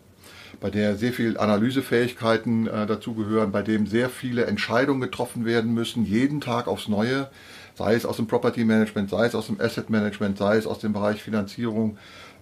bei 0.61 0.69
der 0.69 0.97
sehr 0.97 1.13
viel 1.13 1.39
Analysefähigkeiten 1.39 2.67
äh, 2.67 2.87
dazugehören, 2.87 3.53
bei 3.53 3.63
dem 3.63 3.87
sehr 3.87 4.11
viele 4.11 4.45
Entscheidungen 4.45 5.01
getroffen 5.01 5.45
werden 5.45 5.73
müssen, 5.73 6.05
jeden 6.05 6.41
Tag 6.41 6.67
aufs 6.67 6.89
Neue 6.89 7.31
sei 7.81 7.95
es 7.95 8.05
aus 8.05 8.17
dem 8.17 8.27
Property 8.27 8.67
Management, 8.67 9.09
sei 9.09 9.25
es 9.25 9.35
aus 9.35 9.47
dem 9.47 9.59
Asset 9.59 9.89
Management, 9.89 10.37
sei 10.37 10.59
es 10.59 10.67
aus 10.67 10.81
dem 10.81 10.93
Bereich 10.93 11.23
Finanzierung, 11.23 11.97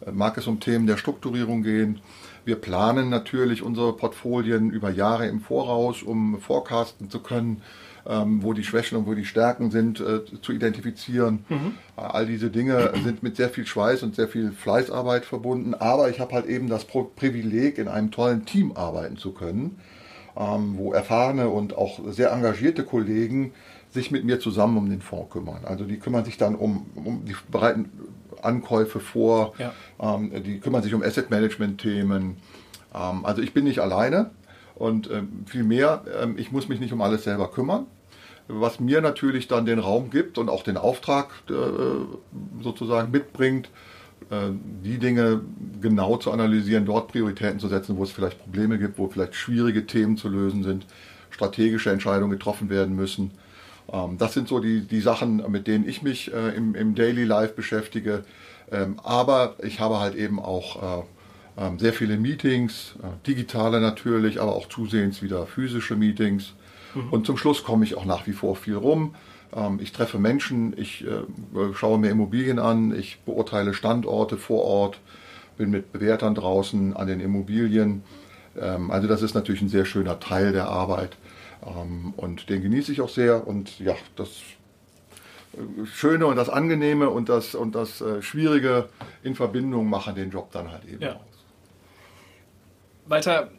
äh, 0.04 0.10
mag 0.10 0.36
es 0.36 0.48
um 0.48 0.58
Themen 0.58 0.88
der 0.88 0.96
Strukturierung 0.96 1.62
gehen. 1.62 2.00
Wir 2.44 2.56
planen 2.56 3.08
natürlich 3.08 3.62
unsere 3.62 3.92
Portfolien 3.92 4.70
über 4.70 4.90
Jahre 4.90 5.28
im 5.28 5.40
Voraus, 5.40 6.02
um 6.02 6.40
forecasten 6.40 7.08
zu 7.08 7.20
können, 7.20 7.62
ähm, 8.04 8.42
wo 8.42 8.52
die 8.52 8.64
Schwächen 8.64 8.98
und 8.98 9.06
wo 9.06 9.14
die 9.14 9.24
Stärken 9.24 9.70
sind, 9.70 10.00
äh, 10.00 10.24
zu 10.42 10.50
identifizieren. 10.50 11.44
Mhm. 11.48 11.74
All 11.94 12.26
diese 12.26 12.50
Dinge 12.50 12.90
sind 13.04 13.22
mit 13.22 13.36
sehr 13.36 13.48
viel 13.48 13.64
Schweiß 13.64 14.02
und 14.02 14.16
sehr 14.16 14.26
viel 14.26 14.50
Fleißarbeit 14.50 15.24
verbunden. 15.24 15.72
Aber 15.74 16.10
ich 16.10 16.18
habe 16.18 16.32
halt 16.32 16.46
eben 16.46 16.68
das 16.68 16.84
Privileg, 16.84 17.78
in 17.78 17.86
einem 17.86 18.10
tollen 18.10 18.44
Team 18.44 18.72
arbeiten 18.72 19.16
zu 19.16 19.30
können, 19.30 19.78
ähm, 20.36 20.74
wo 20.78 20.92
erfahrene 20.92 21.48
und 21.48 21.78
auch 21.78 22.00
sehr 22.08 22.32
engagierte 22.32 22.82
Kollegen 22.82 23.52
sich 23.90 24.10
mit 24.10 24.24
mir 24.24 24.40
zusammen 24.40 24.76
um 24.76 24.90
den 24.90 25.00
Fonds 25.00 25.30
kümmern. 25.32 25.64
Also 25.64 25.84
die 25.84 25.98
kümmern 25.98 26.24
sich 26.24 26.36
dann 26.36 26.54
um, 26.54 26.86
um 26.94 27.24
die 27.24 27.34
bereiten 27.50 27.90
Ankäufe 28.42 29.00
vor, 29.00 29.54
ja. 29.58 29.72
ähm, 30.00 30.30
die 30.44 30.60
kümmern 30.60 30.82
sich 30.82 30.94
um 30.94 31.02
Asset 31.02 31.30
Management 31.30 31.80
Themen. 31.80 32.36
Ähm, 32.94 33.24
also 33.24 33.42
ich 33.42 33.52
bin 33.52 33.64
nicht 33.64 33.80
alleine 33.80 34.30
und 34.74 35.10
ähm, 35.10 35.44
vielmehr, 35.46 36.04
ähm, 36.22 36.36
ich 36.38 36.52
muss 36.52 36.68
mich 36.68 36.80
nicht 36.80 36.92
um 36.92 37.00
alles 37.00 37.24
selber 37.24 37.50
kümmern. 37.50 37.86
Was 38.50 38.80
mir 38.80 39.02
natürlich 39.02 39.46
dann 39.46 39.66
den 39.66 39.78
Raum 39.78 40.08
gibt 40.08 40.38
und 40.38 40.48
auch 40.48 40.62
den 40.62 40.78
Auftrag 40.78 41.28
äh, 41.50 41.52
sozusagen 42.62 43.10
mitbringt, 43.10 43.68
äh, 44.30 44.50
die 44.84 44.98
Dinge 44.98 45.42
genau 45.82 46.16
zu 46.16 46.30
analysieren, 46.32 46.86
dort 46.86 47.08
Prioritäten 47.08 47.60
zu 47.60 47.68
setzen, 47.68 47.96
wo 47.98 48.04
es 48.04 48.10
vielleicht 48.10 48.42
Probleme 48.42 48.78
gibt, 48.78 48.98
wo 48.98 49.08
vielleicht 49.08 49.34
schwierige 49.34 49.86
Themen 49.86 50.16
zu 50.16 50.28
lösen 50.28 50.62
sind, 50.62 50.86
strategische 51.30 51.90
Entscheidungen 51.90 52.30
getroffen 52.30 52.70
werden 52.70 52.96
müssen. 52.96 53.32
Ähm, 53.92 54.18
das 54.18 54.34
sind 54.34 54.48
so 54.48 54.60
die, 54.60 54.82
die 54.82 55.00
Sachen, 55.00 55.42
mit 55.50 55.66
denen 55.66 55.88
ich 55.88 56.02
mich 56.02 56.32
äh, 56.32 56.54
im, 56.56 56.74
im 56.74 56.94
Daily 56.94 57.24
Life 57.24 57.54
beschäftige. 57.54 58.24
Ähm, 58.70 58.96
aber 59.02 59.56
ich 59.62 59.80
habe 59.80 60.00
halt 60.00 60.14
eben 60.14 60.40
auch 60.40 61.00
äh, 61.00 61.02
äh, 61.58 61.78
sehr 61.78 61.92
viele 61.92 62.16
Meetings, 62.16 62.94
äh, 63.02 63.26
digitale 63.26 63.80
natürlich, 63.80 64.40
aber 64.40 64.54
auch 64.54 64.68
zusehends 64.68 65.22
wieder 65.22 65.46
physische 65.46 65.96
Meetings. 65.96 66.54
Mhm. 66.94 67.10
Und 67.10 67.26
zum 67.26 67.36
Schluss 67.36 67.64
komme 67.64 67.84
ich 67.84 67.96
auch 67.96 68.04
nach 68.04 68.26
wie 68.26 68.32
vor 68.32 68.56
viel 68.56 68.76
rum. 68.76 69.14
Ähm, 69.54 69.78
ich 69.82 69.92
treffe 69.92 70.18
Menschen, 70.18 70.74
ich 70.76 71.04
äh, 71.06 71.22
schaue 71.74 71.98
mir 71.98 72.10
Immobilien 72.10 72.58
an, 72.58 72.94
ich 72.96 73.20
beurteile 73.24 73.74
Standorte 73.74 74.36
vor 74.36 74.64
Ort, 74.64 75.00
bin 75.56 75.70
mit 75.70 75.92
Bewertern 75.92 76.34
draußen 76.34 76.94
an 76.96 77.06
den 77.06 77.20
Immobilien. 77.20 78.02
Ähm, 78.60 78.90
also 78.90 79.08
das 79.08 79.22
ist 79.22 79.34
natürlich 79.34 79.62
ein 79.62 79.68
sehr 79.68 79.84
schöner 79.84 80.20
Teil 80.20 80.52
der 80.52 80.68
Arbeit. 80.68 81.16
Ähm, 81.66 82.14
und 82.16 82.48
den 82.48 82.62
genieße 82.62 82.92
ich 82.92 83.00
auch 83.00 83.08
sehr. 83.08 83.46
Und 83.46 83.78
ja, 83.80 83.96
das 84.16 84.28
äh, 85.52 85.86
Schöne 85.86 86.26
und 86.26 86.36
das 86.36 86.48
Angenehme 86.48 87.10
und 87.10 87.28
das, 87.28 87.54
und 87.54 87.74
das 87.74 88.00
äh, 88.00 88.22
Schwierige 88.22 88.88
in 89.22 89.34
Verbindung 89.34 89.88
machen 89.88 90.14
den 90.14 90.30
Job 90.30 90.50
dann 90.52 90.70
halt 90.70 90.84
eben 90.84 91.02
ja. 91.02 91.14
aus. 91.14 91.20
Weiter 93.06 93.50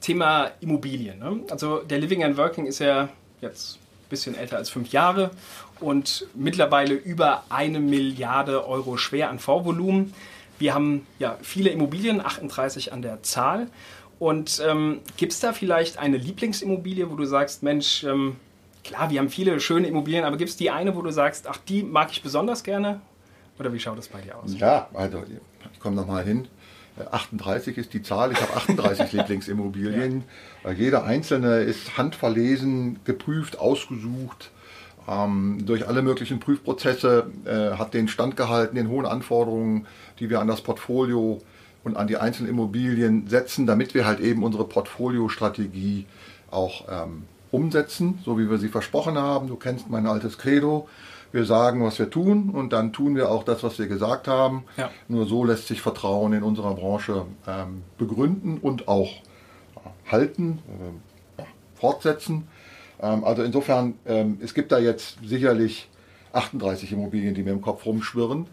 Thema 0.00 0.50
Immobilien. 0.60 1.18
Ne? 1.18 1.40
Also 1.50 1.80
der 1.80 1.98
Living 1.98 2.24
and 2.24 2.36
Working 2.36 2.66
ist 2.66 2.78
ja 2.78 3.10
jetzt 3.40 3.76
ein 3.76 4.08
bisschen 4.08 4.34
älter 4.34 4.56
als 4.56 4.70
fünf 4.70 4.90
Jahre 4.92 5.30
und 5.78 6.26
mittlerweile 6.34 6.94
über 6.94 7.44
eine 7.50 7.80
Milliarde 7.80 8.66
Euro 8.66 8.96
schwer 8.96 9.30
an 9.30 9.38
Vorvolumen. 9.38 10.14
Wir 10.58 10.74
haben 10.74 11.06
ja 11.18 11.38
viele 11.42 11.70
Immobilien, 11.70 12.20
38 12.20 12.92
an 12.92 13.02
der 13.02 13.22
Zahl. 13.22 13.68
Und 14.20 14.62
ähm, 14.68 15.00
gibt 15.16 15.32
es 15.32 15.40
da 15.40 15.54
vielleicht 15.54 15.98
eine 15.98 16.18
Lieblingsimmobilie, 16.18 17.10
wo 17.10 17.16
du 17.16 17.24
sagst, 17.24 17.62
Mensch, 17.62 18.04
ähm, 18.04 18.36
klar, 18.84 19.10
wir 19.10 19.18
haben 19.18 19.30
viele 19.30 19.58
schöne 19.60 19.88
Immobilien, 19.88 20.24
aber 20.24 20.36
gibt 20.36 20.50
es 20.50 20.56
die 20.58 20.70
eine, 20.70 20.94
wo 20.94 21.00
du 21.00 21.10
sagst, 21.10 21.46
ach, 21.48 21.56
die 21.56 21.82
mag 21.82 22.10
ich 22.12 22.22
besonders 22.22 22.62
gerne? 22.62 23.00
Oder 23.58 23.72
wie 23.72 23.80
schaut 23.80 23.96
das 23.96 24.08
bei 24.08 24.20
dir 24.20 24.36
aus? 24.36 24.54
Ja, 24.58 24.88
also 24.92 25.24
ich 25.72 25.80
komme 25.80 25.96
nochmal 25.96 26.24
hin. 26.24 26.48
38 27.10 27.78
ist 27.78 27.94
die 27.94 28.02
Zahl. 28.02 28.30
Ich 28.32 28.40
habe 28.42 28.54
38 28.54 29.10
Lieblingsimmobilien. 29.14 30.24
Ja. 30.64 30.72
Jeder 30.72 31.04
einzelne 31.04 31.60
ist 31.60 31.96
handverlesen, 31.96 33.00
geprüft, 33.04 33.58
ausgesucht, 33.58 34.50
ähm, 35.08 35.62
durch 35.64 35.88
alle 35.88 36.02
möglichen 36.02 36.40
Prüfprozesse, 36.40 37.30
äh, 37.46 37.78
hat 37.78 37.94
den 37.94 38.06
Stand 38.06 38.36
gehalten, 38.36 38.76
den 38.76 38.90
hohen 38.90 39.06
Anforderungen, 39.06 39.86
die 40.18 40.28
wir 40.28 40.40
an 40.40 40.46
das 40.46 40.60
Portfolio 40.60 41.40
und 41.84 41.96
an 41.96 42.06
die 42.06 42.16
einzelnen 42.16 42.50
Immobilien 42.50 43.26
setzen, 43.28 43.66
damit 43.66 43.94
wir 43.94 44.06
halt 44.06 44.20
eben 44.20 44.42
unsere 44.42 44.64
Portfoliostrategie 44.64 46.06
auch 46.50 46.84
ähm, 46.90 47.24
umsetzen, 47.50 48.18
so 48.24 48.38
wie 48.38 48.50
wir 48.50 48.58
sie 48.58 48.68
versprochen 48.68 49.18
haben. 49.18 49.48
Du 49.48 49.56
kennst 49.56 49.88
mein 49.88 50.06
altes 50.06 50.38
Credo. 50.38 50.88
Wir 51.32 51.44
sagen, 51.44 51.84
was 51.84 51.98
wir 51.98 52.10
tun 52.10 52.50
und 52.50 52.72
dann 52.72 52.92
tun 52.92 53.14
wir 53.14 53.30
auch 53.30 53.44
das, 53.44 53.62
was 53.62 53.78
wir 53.78 53.86
gesagt 53.86 54.26
haben. 54.26 54.64
Ja. 54.76 54.90
Nur 55.06 55.26
so 55.26 55.44
lässt 55.44 55.68
sich 55.68 55.80
Vertrauen 55.80 56.32
in 56.32 56.42
unserer 56.42 56.74
Branche 56.74 57.24
ähm, 57.46 57.82
begründen 57.98 58.58
und 58.58 58.88
auch 58.88 59.10
äh, 59.10 60.10
halten, 60.10 60.58
äh, 61.38 61.42
fortsetzen. 61.76 62.48
Ähm, 63.00 63.22
also 63.24 63.42
insofern, 63.44 63.94
ähm, 64.06 64.38
es 64.42 64.54
gibt 64.54 64.72
da 64.72 64.78
jetzt 64.78 65.18
sicherlich 65.24 65.88
38 66.32 66.92
Immobilien, 66.92 67.34
die 67.34 67.42
mir 67.42 67.52
im 67.52 67.62
Kopf 67.62 67.86
rumschwirren. 67.86 68.46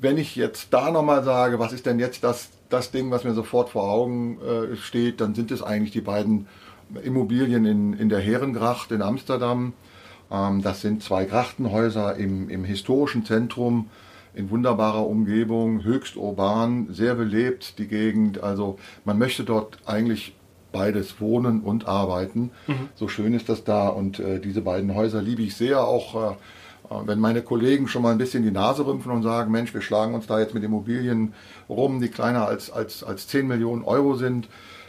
Wenn 0.00 0.18
ich 0.18 0.36
jetzt 0.36 0.72
da 0.72 0.90
nochmal 0.90 1.24
sage, 1.24 1.58
was 1.58 1.72
ist 1.72 1.86
denn 1.86 1.98
jetzt 1.98 2.24
das 2.24 2.50
das 2.68 2.90
Ding, 2.90 3.10
was 3.10 3.24
mir 3.24 3.34
sofort 3.34 3.70
vor 3.70 3.90
Augen 3.90 4.38
äh, 4.40 4.76
steht, 4.76 5.20
dann 5.20 5.34
sind 5.34 5.50
es 5.50 5.62
eigentlich 5.62 5.92
die 5.92 6.00
beiden 6.00 6.46
Immobilien 7.02 7.64
in, 7.64 7.92
in 7.92 8.08
der 8.08 8.20
Herengracht 8.20 8.90
in 8.92 9.02
Amsterdam. 9.02 9.72
Ähm, 10.30 10.62
das 10.62 10.80
sind 10.80 11.02
zwei 11.02 11.24
Grachtenhäuser 11.24 12.16
im, 12.16 12.48
im 12.48 12.64
historischen 12.64 13.24
Zentrum 13.24 13.90
in 14.34 14.50
wunderbarer 14.50 15.06
Umgebung, 15.06 15.82
höchst 15.82 16.16
urban, 16.16 16.88
sehr 16.90 17.14
belebt 17.14 17.78
die 17.78 17.88
Gegend. 17.88 18.42
Also 18.42 18.78
man 19.04 19.18
möchte 19.18 19.44
dort 19.44 19.78
eigentlich 19.86 20.34
beides 20.72 21.20
wohnen 21.20 21.62
und 21.62 21.88
arbeiten. 21.88 22.50
Mhm. 22.66 22.90
So 22.96 23.08
schön 23.08 23.32
ist 23.32 23.48
das 23.48 23.64
da 23.64 23.88
und 23.88 24.18
äh, 24.18 24.38
diese 24.40 24.60
beiden 24.60 24.94
Häuser 24.94 25.22
liebe 25.22 25.42
ich 25.42 25.56
sehr. 25.56 25.84
Auch 25.84 26.32
äh, 26.32 26.34
wenn 27.04 27.18
meine 27.18 27.42
Kollegen 27.42 27.88
schon 27.88 28.02
mal 28.02 28.12
ein 28.12 28.18
bisschen 28.18 28.42
die 28.42 28.50
Nase 28.50 28.86
rümpfen 28.86 29.12
und 29.12 29.22
sagen, 29.22 29.50
Mensch, 29.50 29.74
wir 29.74 29.80
schlagen 29.80 30.14
uns 30.14 30.26
da 30.26 30.38
jetzt 30.38 30.54
mit 30.54 30.62
Immobilien 30.62 31.34
rum, 31.68 32.00
die 32.00 32.08
kleiner 32.08 32.46
als, 32.46 32.70
als, 32.70 33.02
als 33.02 33.26
10 33.28 33.46
Millionen 33.46 33.82
Euro 33.82 34.14
sind, 34.14 34.48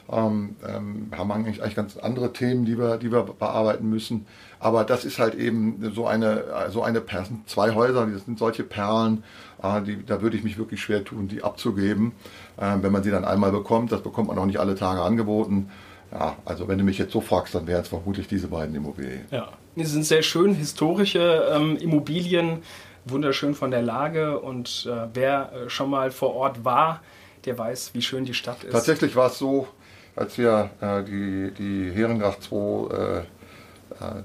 ähm, 0.10 0.56
ähm, 0.66 1.12
haben 1.16 1.32
eigentlich, 1.32 1.62
eigentlich 1.62 1.76
ganz 1.76 1.98
andere 1.98 2.32
Themen, 2.32 2.66
die 2.66 2.78
wir, 2.78 2.98
die 2.98 3.12
wir 3.12 3.24
bearbeiten 3.24 3.90
müssen. 3.90 4.26
Aber 4.60 4.84
das 4.84 5.06
ist 5.06 5.20
halt 5.20 5.36
eben 5.36 5.92
so 5.94 6.08
eine, 6.08 6.44
so 6.70 6.82
eine 6.82 7.02
Perlen, 7.02 7.44
zwei 7.46 7.76
Häuser, 7.76 8.08
das 8.08 8.26
sind 8.26 8.40
solche 8.40 8.64
Perlen, 8.64 9.24
äh, 9.62 9.82
die, 9.82 10.06
da 10.06 10.22
würde 10.22 10.38
ich 10.38 10.44
mich 10.44 10.58
wirklich 10.58 10.82
schwer 10.82 11.04
tun, 11.04 11.28
die 11.28 11.44
abzugeben. 11.44 12.14
Äh, 12.58 12.78
wenn 12.82 12.92
man 12.92 13.04
sie 13.04 13.12
dann 13.12 13.26
einmal 13.26 13.52
bekommt, 13.52 13.92
das 13.92 14.02
bekommt 14.02 14.30
man 14.30 14.38
auch 14.38 14.46
nicht 14.46 14.60
alle 14.60 14.76
Tage 14.76 15.02
angeboten. 15.02 15.70
Ja, 16.12 16.38
also 16.46 16.68
wenn 16.68 16.78
du 16.78 16.84
mich 16.84 16.98
jetzt 16.98 17.12
so 17.12 17.22
fragst, 17.22 17.54
dann 17.56 17.68
wären 17.68 17.82
es 17.82 17.90
vermutlich 17.90 18.28
diese 18.28 18.48
beiden 18.48 18.74
Immobilien. 18.76 19.26
Ja, 19.32 19.50
die 19.76 19.86
sind 19.86 20.06
sehr 20.06 20.22
schön 20.22 20.54
historische 20.54 21.50
ähm, 21.54 21.78
Immobilien, 21.78 22.64
wunderschön 23.06 23.56
von 23.56 23.72
der 23.72 23.82
Lage 23.82 24.40
und 24.40 24.88
äh, 24.90 25.08
wer 25.14 25.52
äh, 25.52 25.70
schon 25.70 25.90
mal 25.90 26.12
vor 26.12 26.36
Ort 26.36 26.64
war, 26.64 27.02
der 27.46 27.58
weiß, 27.58 27.92
wie 27.94 28.02
schön 28.02 28.26
die 28.26 28.34
Stadt 28.34 28.64
ist. 28.64 28.72
Tatsächlich 28.72 29.16
war 29.16 29.28
es 29.28 29.38
so, 29.38 29.68
als 30.16 30.38
wir 30.38 30.70
äh, 30.82 31.04
die, 31.04 31.52
die 31.58 31.92
Herengracht 31.92 32.44
2, 32.44 33.26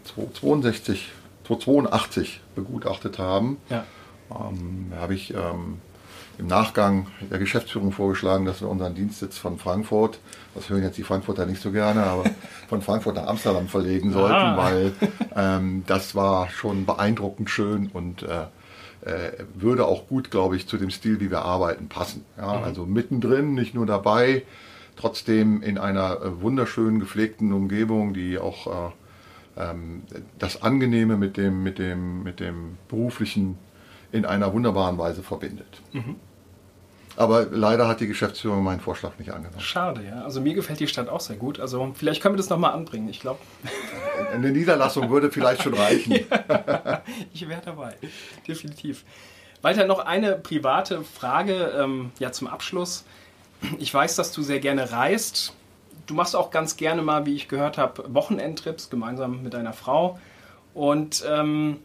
262, 0.04 1.10
282 1.46 2.40
begutachtet 2.54 3.18
haben, 3.18 3.58
ja. 3.70 3.84
ähm, 4.30 4.92
habe 4.98 5.14
ich 5.14 5.34
ähm, 5.34 5.80
im 6.38 6.46
Nachgang 6.46 7.06
der 7.30 7.38
Geschäftsführung 7.38 7.92
vorgeschlagen, 7.92 8.44
dass 8.44 8.60
wir 8.60 8.68
unseren 8.68 8.94
Dienstsitz 8.94 9.38
von 9.38 9.58
Frankfurt, 9.58 10.18
das 10.54 10.68
hören 10.68 10.82
jetzt 10.82 10.98
die 10.98 11.02
Frankfurter 11.02 11.46
nicht 11.46 11.62
so 11.62 11.70
gerne, 11.72 12.04
aber 12.04 12.24
von 12.68 12.82
Frankfurt 12.82 13.16
nach 13.16 13.26
Amsterdam 13.26 13.68
verlegen 13.68 14.12
sollten, 14.12 14.34
ah. 14.34 14.56
weil 14.56 14.92
ähm, 15.36 15.84
das 15.86 16.14
war 16.14 16.48
schon 16.50 16.86
beeindruckend 16.86 17.50
schön 17.50 17.88
und 17.92 18.22
äh, 18.22 18.46
äh, 19.02 19.44
würde 19.54 19.86
auch 19.86 20.06
gut, 20.08 20.30
glaube 20.30 20.56
ich, 20.56 20.68
zu 20.68 20.76
dem 20.76 20.90
Stil, 20.90 21.20
wie 21.20 21.30
wir 21.30 21.42
arbeiten, 21.42 21.88
passen. 21.88 22.24
Ja, 22.36 22.58
mhm. 22.58 22.64
Also 22.64 22.86
mittendrin, 22.86 23.54
nicht 23.54 23.74
nur 23.74 23.86
dabei, 23.86 24.44
trotzdem 24.96 25.62
in 25.62 25.78
einer 25.78 26.22
äh, 26.22 26.40
wunderschönen, 26.40 27.00
gepflegten 27.00 27.52
Umgebung, 27.52 28.14
die 28.14 28.38
auch 28.38 28.66
äh, 28.66 28.92
ähm, 29.56 30.02
das 30.38 30.62
Angenehme 30.62 31.16
mit 31.16 31.36
dem, 31.36 31.62
mit, 31.62 31.78
dem, 31.78 32.22
mit 32.22 32.40
dem 32.40 32.78
Beruflichen 32.88 33.58
in 34.12 34.24
einer 34.24 34.52
wunderbaren 34.52 34.98
Weise 34.98 35.22
verbindet. 35.22 35.80
Mhm. 35.92 36.16
Aber 37.16 37.46
leider 37.50 37.88
hat 37.88 38.00
die 38.00 38.06
Geschäftsführung 38.06 38.62
meinen 38.62 38.80
Vorschlag 38.80 39.18
nicht 39.18 39.30
angenommen. 39.30 39.60
Schade, 39.60 40.02
ja. 40.02 40.22
Also 40.22 40.40
mir 40.40 40.54
gefällt 40.54 40.80
die 40.80 40.86
Stadt 40.86 41.08
auch 41.08 41.20
sehr 41.20 41.36
gut. 41.36 41.60
Also 41.60 41.92
vielleicht 41.94 42.22
können 42.22 42.34
wir 42.34 42.38
das 42.38 42.48
nochmal 42.48 42.72
anbringen, 42.72 43.08
ich 43.08 43.20
glaube. 43.20 43.40
Eine 44.32 44.50
Niederlassung 44.50 45.10
würde 45.10 45.30
vielleicht 45.30 45.62
schon 45.62 45.74
reichen. 45.74 46.12
ja, 46.30 47.02
ich 47.34 47.48
wäre 47.48 47.60
dabei, 47.62 47.94
definitiv. 48.46 49.04
Weiter 49.60 49.86
noch 49.86 50.00
eine 50.00 50.32
private 50.36 51.02
Frage 51.02 51.72
ähm, 51.78 52.12
ja, 52.18 52.32
zum 52.32 52.48
Abschluss. 52.48 53.04
Ich 53.78 53.92
weiß, 53.92 54.16
dass 54.16 54.32
du 54.32 54.42
sehr 54.42 54.58
gerne 54.58 54.90
reist. 54.90 55.54
Du 56.06 56.14
machst 56.14 56.34
auch 56.34 56.50
ganz 56.50 56.76
gerne 56.76 57.02
mal, 57.02 57.26
wie 57.26 57.34
ich 57.34 57.48
gehört 57.48 57.78
habe, 57.78 58.12
Wochenendtrips 58.12 58.90
gemeinsam 58.90 59.42
mit 59.42 59.54
deiner 59.54 59.72
Frau. 59.72 60.18
Und 60.74 61.24
ähm, 61.28 61.78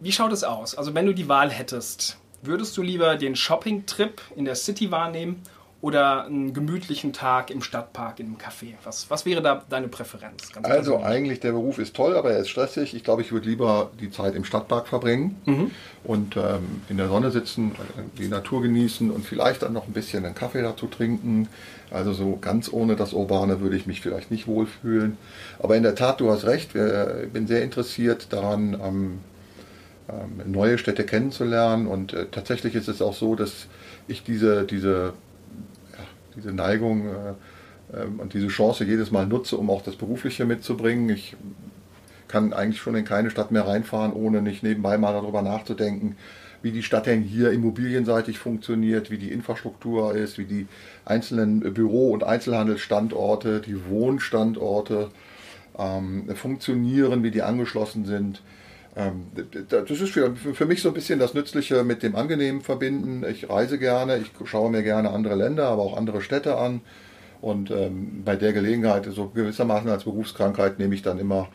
wie 0.00 0.12
schaut 0.12 0.32
es 0.32 0.44
aus? 0.44 0.74
Also 0.74 0.94
wenn 0.94 1.06
du 1.06 1.14
die 1.14 1.28
Wahl 1.28 1.50
hättest, 1.50 2.18
Würdest 2.46 2.76
du 2.76 2.82
lieber 2.82 3.16
den 3.16 3.36
Shopping-Trip 3.36 4.20
in 4.36 4.44
der 4.44 4.54
City 4.54 4.90
wahrnehmen 4.90 5.40
oder 5.80 6.26
einen 6.26 6.52
gemütlichen 6.52 7.14
Tag 7.14 7.50
im 7.50 7.62
Stadtpark 7.62 8.20
in 8.20 8.26
einem 8.26 8.36
Café? 8.36 8.74
Was, 8.84 9.08
was 9.08 9.24
wäre 9.24 9.40
da 9.40 9.62
deine 9.70 9.88
Präferenz? 9.88 10.50
also 10.62 11.02
eigentlich 11.02 11.40
der 11.40 11.52
Beruf 11.52 11.78
ist 11.78 11.96
toll, 11.96 12.14
aber 12.16 12.32
er 12.32 12.40
ist 12.40 12.50
stressig. 12.50 12.94
Ich 12.94 13.02
glaube, 13.02 13.22
ich 13.22 13.32
würde 13.32 13.48
lieber 13.48 13.90
die 13.98 14.10
Zeit 14.10 14.34
im 14.34 14.44
Stadtpark 14.44 14.88
verbringen 14.88 15.40
mhm. 15.46 15.70
und 16.04 16.36
ähm, 16.36 16.82
in 16.90 16.98
der 16.98 17.08
Sonne 17.08 17.30
sitzen, 17.30 17.74
die 18.18 18.28
Natur 18.28 18.60
genießen 18.60 19.10
und 19.10 19.24
vielleicht 19.24 19.62
dann 19.62 19.72
noch 19.72 19.86
ein 19.86 19.94
bisschen 19.94 20.26
einen 20.26 20.34
Kaffee 20.34 20.60
dazu 20.60 20.86
trinken. 20.86 21.48
Also 21.90 22.12
so 22.12 22.36
ganz 22.38 22.70
ohne 22.70 22.94
das 22.94 23.14
Urbane 23.14 23.60
würde 23.60 23.76
ich 23.76 23.86
mich 23.86 24.02
vielleicht 24.02 24.30
nicht 24.30 24.46
wohlfühlen. 24.46 25.16
Aber 25.60 25.76
in 25.76 25.82
der 25.82 25.94
Tat, 25.94 26.20
du 26.20 26.30
hast 26.30 26.44
recht, 26.44 26.74
ich 26.74 27.32
bin 27.32 27.46
sehr 27.46 27.62
interessiert 27.62 28.26
daran, 28.34 28.74
ähm, 28.74 28.80
ähm, 28.84 29.20
neue 30.46 30.78
Städte 30.78 31.04
kennenzulernen. 31.04 31.86
Und 31.86 32.12
äh, 32.12 32.26
tatsächlich 32.30 32.74
ist 32.74 32.88
es 32.88 33.00
auch 33.00 33.14
so, 33.14 33.34
dass 33.34 33.66
ich 34.06 34.22
diese, 34.22 34.64
diese, 34.64 35.12
ja, 35.92 36.04
diese 36.36 36.52
Neigung 36.52 37.08
äh, 37.08 37.96
äh, 37.96 38.06
und 38.18 38.34
diese 38.34 38.48
Chance 38.48 38.84
jedes 38.84 39.10
Mal 39.10 39.26
nutze, 39.26 39.56
um 39.56 39.70
auch 39.70 39.82
das 39.82 39.96
Berufliche 39.96 40.44
mitzubringen. 40.44 41.08
Ich 41.10 41.36
kann 42.28 42.52
eigentlich 42.52 42.80
schon 42.80 42.96
in 42.96 43.04
keine 43.04 43.30
Stadt 43.30 43.50
mehr 43.50 43.66
reinfahren, 43.66 44.12
ohne 44.12 44.42
nicht 44.42 44.62
nebenbei 44.62 44.98
mal 44.98 45.12
darüber 45.12 45.42
nachzudenken, 45.42 46.16
wie 46.62 46.72
die 46.72 46.82
Stadt 46.82 47.06
denn 47.06 47.22
hier 47.22 47.52
immobilienseitig 47.52 48.38
funktioniert, 48.38 49.10
wie 49.10 49.18
die 49.18 49.30
Infrastruktur 49.30 50.14
ist, 50.14 50.38
wie 50.38 50.46
die 50.46 50.66
einzelnen 51.04 51.60
Büro- 51.60 52.10
und 52.10 52.24
Einzelhandelsstandorte, 52.24 53.60
die 53.60 53.86
Wohnstandorte 53.88 55.10
ähm, 55.78 56.28
funktionieren, 56.34 57.22
wie 57.22 57.30
die 57.30 57.42
angeschlossen 57.42 58.06
sind. 58.06 58.42
Ähm, 58.96 59.26
das 59.68 59.90
ist 59.90 60.10
für, 60.10 60.66
mich 60.66 60.82
so 60.82 60.88
ein 60.88 60.94
bisschen 60.94 61.18
das 61.18 61.34
Nützliche 61.34 61.82
mit 61.82 62.02
dem 62.02 62.14
Angenehmen 62.14 62.60
verbinden. 62.60 63.24
Ich 63.28 63.48
reise 63.50 63.78
gerne, 63.78 64.18
ich 64.18 64.30
schaue 64.48 64.70
mir 64.70 64.82
gerne 64.82 65.10
andere 65.10 65.34
Länder, 65.34 65.66
aber 65.68 65.82
auch 65.82 65.96
andere 65.96 66.20
Städte 66.20 66.56
an. 66.56 66.80
Und 67.40 67.70
ähm, 67.70 68.22
bei 68.24 68.36
der 68.36 68.52
Gelegenheit, 68.52 69.06
so 69.10 69.28
gewissermaßen 69.28 69.90
als 69.90 70.04
Berufskrankheit, 70.04 70.78
nehme 70.78 70.94
ich 70.94 71.02
dann 71.02 71.18
immer 71.18 71.48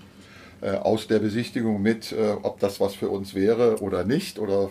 äh, 0.61 0.71
aus 0.71 1.07
der 1.07 1.19
Besichtigung 1.19 1.81
mit, 1.81 2.11
äh, 2.11 2.35
ob 2.43 2.59
das 2.59 2.79
was 2.79 2.93
für 2.93 3.09
uns 3.09 3.33
wäre 3.33 3.77
oder 3.81 4.03
nicht. 4.03 4.37
Oder 4.37 4.69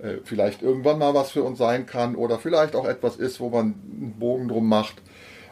äh, 0.00 0.18
vielleicht 0.24 0.62
irgendwann 0.62 0.98
mal 0.98 1.14
was 1.14 1.30
für 1.30 1.42
uns 1.42 1.58
sein 1.58 1.86
kann. 1.86 2.16
Oder 2.16 2.38
vielleicht 2.38 2.76
auch 2.76 2.86
etwas 2.86 3.16
ist, 3.16 3.40
wo 3.40 3.48
man 3.48 3.74
einen 3.90 4.14
Bogen 4.18 4.48
drum 4.48 4.68
macht. 4.68 5.02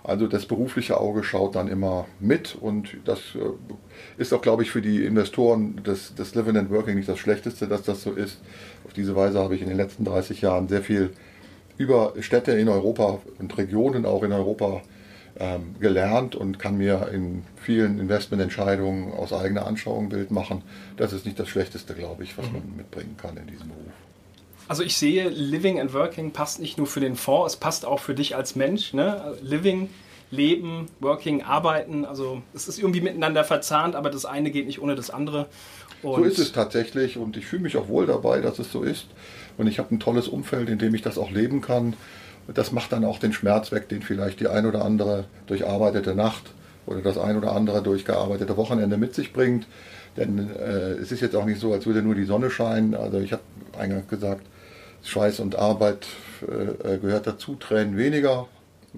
Also 0.06 0.28
das 0.28 0.46
berufliche 0.46 1.00
Auge 1.00 1.24
schaut 1.24 1.56
dann 1.56 1.66
immer 1.66 2.06
mit 2.20 2.54
und 2.54 2.96
das 3.04 3.18
äh, 3.34 4.20
ist 4.22 4.32
auch, 4.32 4.40
glaube 4.40 4.62
ich, 4.62 4.70
für 4.70 4.80
die 4.80 5.04
Investoren 5.04 5.82
des, 5.82 6.14
des 6.14 6.36
Living 6.36 6.56
and 6.56 6.70
Working 6.70 6.94
nicht 6.94 7.08
das 7.08 7.18
Schlechteste, 7.18 7.66
dass 7.66 7.82
das 7.82 8.02
so 8.02 8.12
ist. 8.12 8.38
Auf 8.84 8.92
diese 8.92 9.16
Weise 9.16 9.40
habe 9.40 9.56
ich 9.56 9.62
in 9.62 9.68
den 9.68 9.76
letzten 9.76 10.04
30 10.04 10.42
Jahren 10.42 10.68
sehr 10.68 10.82
viel 10.82 11.10
über 11.76 12.14
Städte 12.20 12.52
in 12.52 12.68
Europa 12.68 13.18
und 13.40 13.58
Regionen 13.58 14.06
auch 14.06 14.22
in 14.22 14.32
Europa 14.32 14.82
ähm, 15.40 15.74
gelernt 15.80 16.36
und 16.36 16.60
kann 16.60 16.78
mir 16.78 17.08
in 17.12 17.42
vielen 17.56 17.98
Investmententscheidungen 17.98 19.12
aus 19.12 19.32
eigener 19.32 19.66
Anschauung 19.66 20.08
Bild 20.08 20.30
machen. 20.30 20.62
Das 20.96 21.12
ist 21.12 21.26
nicht 21.26 21.38
das 21.40 21.48
Schlechteste, 21.48 21.94
glaube 21.94 22.22
ich, 22.22 22.38
was 22.38 22.46
mhm. 22.46 22.52
man 22.52 22.76
mitbringen 22.76 23.16
kann 23.20 23.36
in 23.36 23.48
diesem 23.48 23.68
Beruf. 23.68 23.92
Also 24.68 24.82
ich 24.82 24.96
sehe, 24.96 25.28
Living 25.28 25.80
and 25.80 25.94
Working 25.94 26.32
passt 26.32 26.60
nicht 26.60 26.78
nur 26.78 26.86
für 26.86 27.00
den 27.00 27.16
Fonds, 27.16 27.54
es 27.54 27.60
passt 27.60 27.84
auch 27.84 28.00
für 28.00 28.14
dich 28.14 28.34
als 28.34 28.56
Mensch. 28.56 28.92
Ne? 28.94 29.36
Living, 29.42 29.90
Leben, 30.30 30.86
Working, 31.00 31.42
Arbeiten. 31.42 32.04
Also 32.04 32.42
es 32.54 32.66
ist 32.68 32.78
irgendwie 32.78 33.00
miteinander 33.00 33.44
verzahnt, 33.44 33.94
aber 33.94 34.10
das 34.10 34.24
eine 34.24 34.50
geht 34.50 34.66
nicht 34.66 34.80
ohne 34.80 34.94
das 34.94 35.10
andere. 35.10 35.46
Und 36.02 36.16
so 36.16 36.24
ist 36.24 36.38
es 36.38 36.52
tatsächlich 36.52 37.16
und 37.16 37.36
ich 37.36 37.46
fühle 37.46 37.62
mich 37.62 37.76
auch 37.76 37.88
wohl 37.88 38.06
dabei, 38.06 38.40
dass 38.40 38.58
es 38.58 38.70
so 38.70 38.82
ist. 38.82 39.06
Und 39.56 39.66
ich 39.66 39.78
habe 39.78 39.94
ein 39.94 40.00
tolles 40.00 40.28
Umfeld, 40.28 40.68
in 40.68 40.78
dem 40.78 40.94
ich 40.94 41.02
das 41.02 41.16
auch 41.16 41.30
leben 41.30 41.60
kann. 41.60 41.94
Das 42.52 42.70
macht 42.70 42.92
dann 42.92 43.04
auch 43.04 43.18
den 43.18 43.32
Schmerz 43.32 43.72
weg, 43.72 43.88
den 43.88 44.02
vielleicht 44.02 44.40
die 44.40 44.48
ein 44.48 44.66
oder 44.66 44.84
andere 44.84 45.24
durcharbeitete 45.46 46.14
Nacht 46.14 46.52
oder 46.86 47.00
das 47.00 47.18
ein 47.18 47.36
oder 47.36 47.52
andere 47.52 47.82
durchgearbeitete 47.82 48.56
Wochenende 48.56 48.96
mit 48.96 49.14
sich 49.14 49.32
bringt. 49.32 49.66
Denn 50.16 50.50
äh, 50.54 50.92
es 50.92 51.12
ist 51.12 51.20
jetzt 51.20 51.34
auch 51.34 51.44
nicht 51.44 51.60
so, 51.60 51.72
als 51.72 51.86
würde 51.86 52.02
nur 52.02 52.14
die 52.14 52.24
Sonne 52.24 52.50
scheinen. 52.50 52.94
Also 52.94 53.18
ich 53.18 53.32
habe 53.32 53.42
eingangs 53.76 54.08
gesagt, 54.08 54.46
Schweiß 55.06 55.40
und 55.40 55.56
Arbeit 55.56 56.06
äh, 56.42 56.94
äh, 56.94 56.98
gehört 56.98 57.26
dazu, 57.26 57.54
Tränen 57.54 57.96
weniger. 57.96 58.46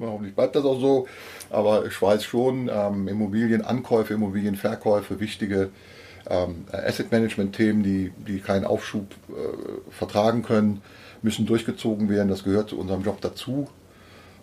Hoffentlich 0.01 0.35
bleibt 0.35 0.57
das 0.57 0.65
auch 0.65 0.81
so. 0.81 1.07
Aber 1.51 1.87
ich 1.87 2.01
weiß 2.01 2.25
schon, 2.25 2.71
ähm, 2.73 3.09
Immobilienankäufe, 3.09 4.15
Immobilienverkäufe, 4.15 5.21
wichtige 5.21 5.71
ähm, 6.29 6.65
Asset-Management-Themen, 6.73 7.83
die, 7.83 8.13
die 8.27 8.41
keinen 8.41 8.65
Aufschub 8.65 9.07
äh, 9.29 9.91
vertragen 9.91 10.43
können, 10.43 10.83
müssen 11.23 11.47
durchgezogen 11.47 12.09
werden. 12.09 12.29
Das 12.29 12.45
gehört 12.45 12.71
zu 12.71 12.79
unserem 12.79 13.03
Job 13.03 13.21
dazu. 13.21 13.69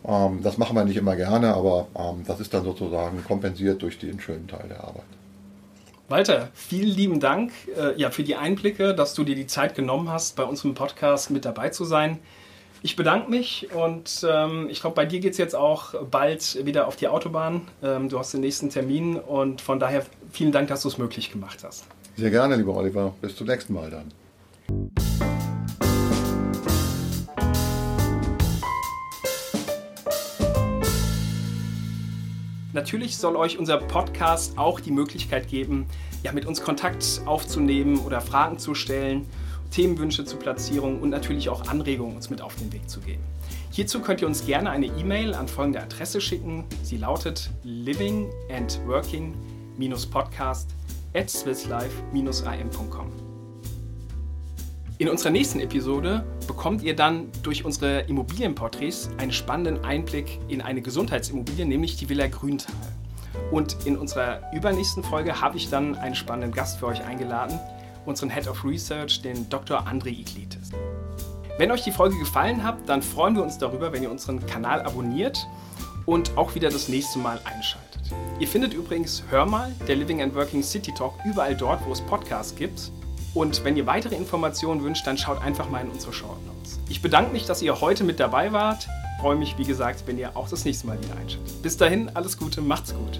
Ähm, 0.05 0.41
das 0.43 0.57
machen 0.57 0.75
wir 0.75 0.85
nicht 0.85 0.97
immer 0.97 1.15
gerne, 1.15 1.53
aber 1.53 1.87
ähm, 1.97 2.23
das 2.27 2.39
ist 2.39 2.53
dann 2.53 2.63
sozusagen 2.63 3.23
kompensiert 3.23 3.81
durch 3.81 3.97
den 3.97 4.19
schönen 4.19 4.47
Teil 4.47 4.67
der 4.69 4.83
Arbeit. 4.83 5.05
Walter, 6.07 6.49
vielen 6.53 6.89
lieben 6.89 7.19
Dank 7.19 7.51
äh, 7.75 7.99
ja, 7.99 8.11
für 8.11 8.23
die 8.23 8.35
Einblicke, 8.35 8.93
dass 8.93 9.15
du 9.15 9.23
dir 9.23 9.35
die 9.35 9.47
Zeit 9.47 9.73
genommen 9.73 10.09
hast, 10.09 10.35
bei 10.35 10.43
unserem 10.43 10.75
Podcast 10.75 11.31
mit 11.31 11.45
dabei 11.45 11.69
zu 11.69 11.83
sein. 11.83 12.19
Ich 12.83 12.95
bedanke 12.95 13.31
mich 13.31 13.69
und 13.73 14.23
ähm, 14.29 14.67
ich 14.69 14.81
glaube, 14.81 14.95
bei 14.95 15.07
dir 15.07 15.19
geht 15.19 15.31
es 15.31 15.39
jetzt 15.39 15.55
auch 15.55 15.95
bald 16.05 16.63
wieder 16.63 16.87
auf 16.87 16.95
die 16.95 17.07
Autobahn. 17.07 17.61
Ähm, 17.81 18.09
du 18.09 18.19
hast 18.19 18.33
den 18.33 18.41
nächsten 18.41 18.69
Termin 18.69 19.15
und 19.15 19.61
von 19.61 19.79
daher 19.79 20.05
vielen 20.31 20.51
Dank, 20.51 20.67
dass 20.67 20.83
du 20.83 20.89
es 20.89 20.99
möglich 20.99 21.31
gemacht 21.31 21.63
hast. 21.63 21.85
Sehr 22.15 22.29
gerne, 22.29 22.55
lieber 22.55 22.75
Oliver. 22.75 23.15
Bis 23.21 23.35
zum 23.35 23.47
nächsten 23.47 23.73
Mal 23.73 23.89
dann. 23.89 24.24
Natürlich 32.75 33.15
soll 33.15 33.37
euch 33.37 33.57
unser 33.57 33.77
Podcast 33.77 34.57
auch 34.57 34.81
die 34.81 34.91
Möglichkeit 34.91 35.47
geben, 35.47 35.85
ja, 36.23 36.33
mit 36.33 36.45
uns 36.45 36.61
Kontakt 36.61 37.21
aufzunehmen 37.25 37.99
oder 37.99 38.19
Fragen 38.19 38.59
zu 38.59 38.75
stellen, 38.75 39.25
Themenwünsche 39.71 40.25
zur 40.25 40.39
Platzierung 40.39 41.01
und 41.01 41.09
natürlich 41.09 41.47
auch 41.47 41.69
Anregungen 41.69 42.17
uns 42.17 42.29
mit 42.29 42.41
auf 42.41 42.53
den 42.57 42.73
Weg 42.73 42.89
zu 42.89 42.99
geben. 42.99 43.23
Hierzu 43.71 44.01
könnt 44.01 44.19
ihr 44.21 44.27
uns 44.27 44.45
gerne 44.45 44.71
eine 44.71 44.87
E-Mail 44.87 45.35
an 45.35 45.47
folgende 45.47 45.81
Adresse 45.81 46.19
schicken. 46.19 46.65
Sie 46.83 46.97
lautet 46.97 47.49
living 47.63 48.29
and 48.53 48.77
working-podcast 48.85 50.67
at 51.13 51.29
swisslife-am.com. 51.29 53.07
In 54.97 55.07
unserer 55.07 55.31
nächsten 55.31 55.61
Episode 55.61 56.25
bekommt 56.47 56.83
ihr 56.83 56.95
dann 56.95 57.29
durch 57.43 57.65
unsere 57.65 58.01
Immobilienporträts 58.01 59.09
einen 59.17 59.31
spannenden 59.31 59.83
Einblick 59.83 60.39
in 60.47 60.61
eine 60.61 60.81
Gesundheitsimmobilie, 60.81 61.65
nämlich 61.65 61.97
die 61.97 62.09
Villa 62.09 62.27
Grüntal. 62.27 62.75
Und 63.51 63.77
in 63.85 63.97
unserer 63.97 64.41
übernächsten 64.53 65.03
Folge 65.03 65.41
habe 65.41 65.57
ich 65.57 65.69
dann 65.69 65.95
einen 65.95 66.15
spannenden 66.15 66.51
Gast 66.51 66.79
für 66.79 66.87
euch 66.87 67.03
eingeladen, 67.03 67.59
unseren 68.05 68.29
Head 68.29 68.47
of 68.47 68.63
Research, 68.63 69.21
den 69.21 69.49
Dr. 69.49 69.87
André 69.87 70.09
Iglitis. 70.09 70.71
Wenn 71.57 71.71
euch 71.71 71.83
die 71.83 71.91
Folge 71.91 72.17
gefallen 72.19 72.63
hat, 72.63 72.77
dann 72.87 73.01
freuen 73.01 73.35
wir 73.35 73.43
uns 73.43 73.57
darüber, 73.57 73.93
wenn 73.93 74.03
ihr 74.03 74.11
unseren 74.11 74.45
Kanal 74.45 74.81
abonniert 74.81 75.47
und 76.05 76.37
auch 76.37 76.53
wieder 76.55 76.69
das 76.69 76.89
nächste 76.89 77.19
Mal 77.19 77.39
einschaltet. 77.45 78.01
Ihr 78.39 78.47
findet 78.47 78.73
übrigens 78.73 79.23
Hör 79.29 79.45
mal, 79.45 79.73
der 79.87 79.95
Living 79.95 80.21
and 80.21 80.35
Working 80.35 80.61
City 80.61 80.93
Talk, 80.93 81.13
überall 81.23 81.55
dort, 81.55 81.85
wo 81.85 81.91
es 81.91 82.01
Podcasts 82.01 82.55
gibt. 82.55 82.91
Und 83.35 83.65
wenn 83.65 83.75
ihr 83.75 83.85
weitere 83.85 84.15
Informationen 84.15 84.81
wünscht, 84.81 85.05
dann 85.05 85.17
schaut 85.17 85.41
einfach 85.41 85.69
mal 85.69 85.81
in 85.81 85.89
unsere 85.89 86.13
Short 86.13 86.43
Notes. 86.45 86.79
Ich 86.87 87.01
bedanke 87.01 87.33
mich, 87.33 87.45
dass 87.45 87.61
ihr 87.61 87.81
heute 87.81 88.05
mit 88.05 88.19
dabei 88.19 88.53
wart. 88.53 88.87
Ich 89.15 89.21
freue 89.21 89.35
mich, 89.35 89.57
wie 89.57 89.65
gesagt, 89.65 90.03
wenn 90.05 90.17
ihr 90.17 90.37
auch 90.37 90.47
das 90.47 90.63
nächste 90.63 90.87
Mal 90.87 90.97
wieder 91.03 91.17
einschaltet. 91.17 91.61
Bis 91.61 91.75
dahin, 91.75 92.09
alles 92.13 92.37
Gute, 92.37 92.61
macht's 92.61 92.95
gut. 92.95 93.19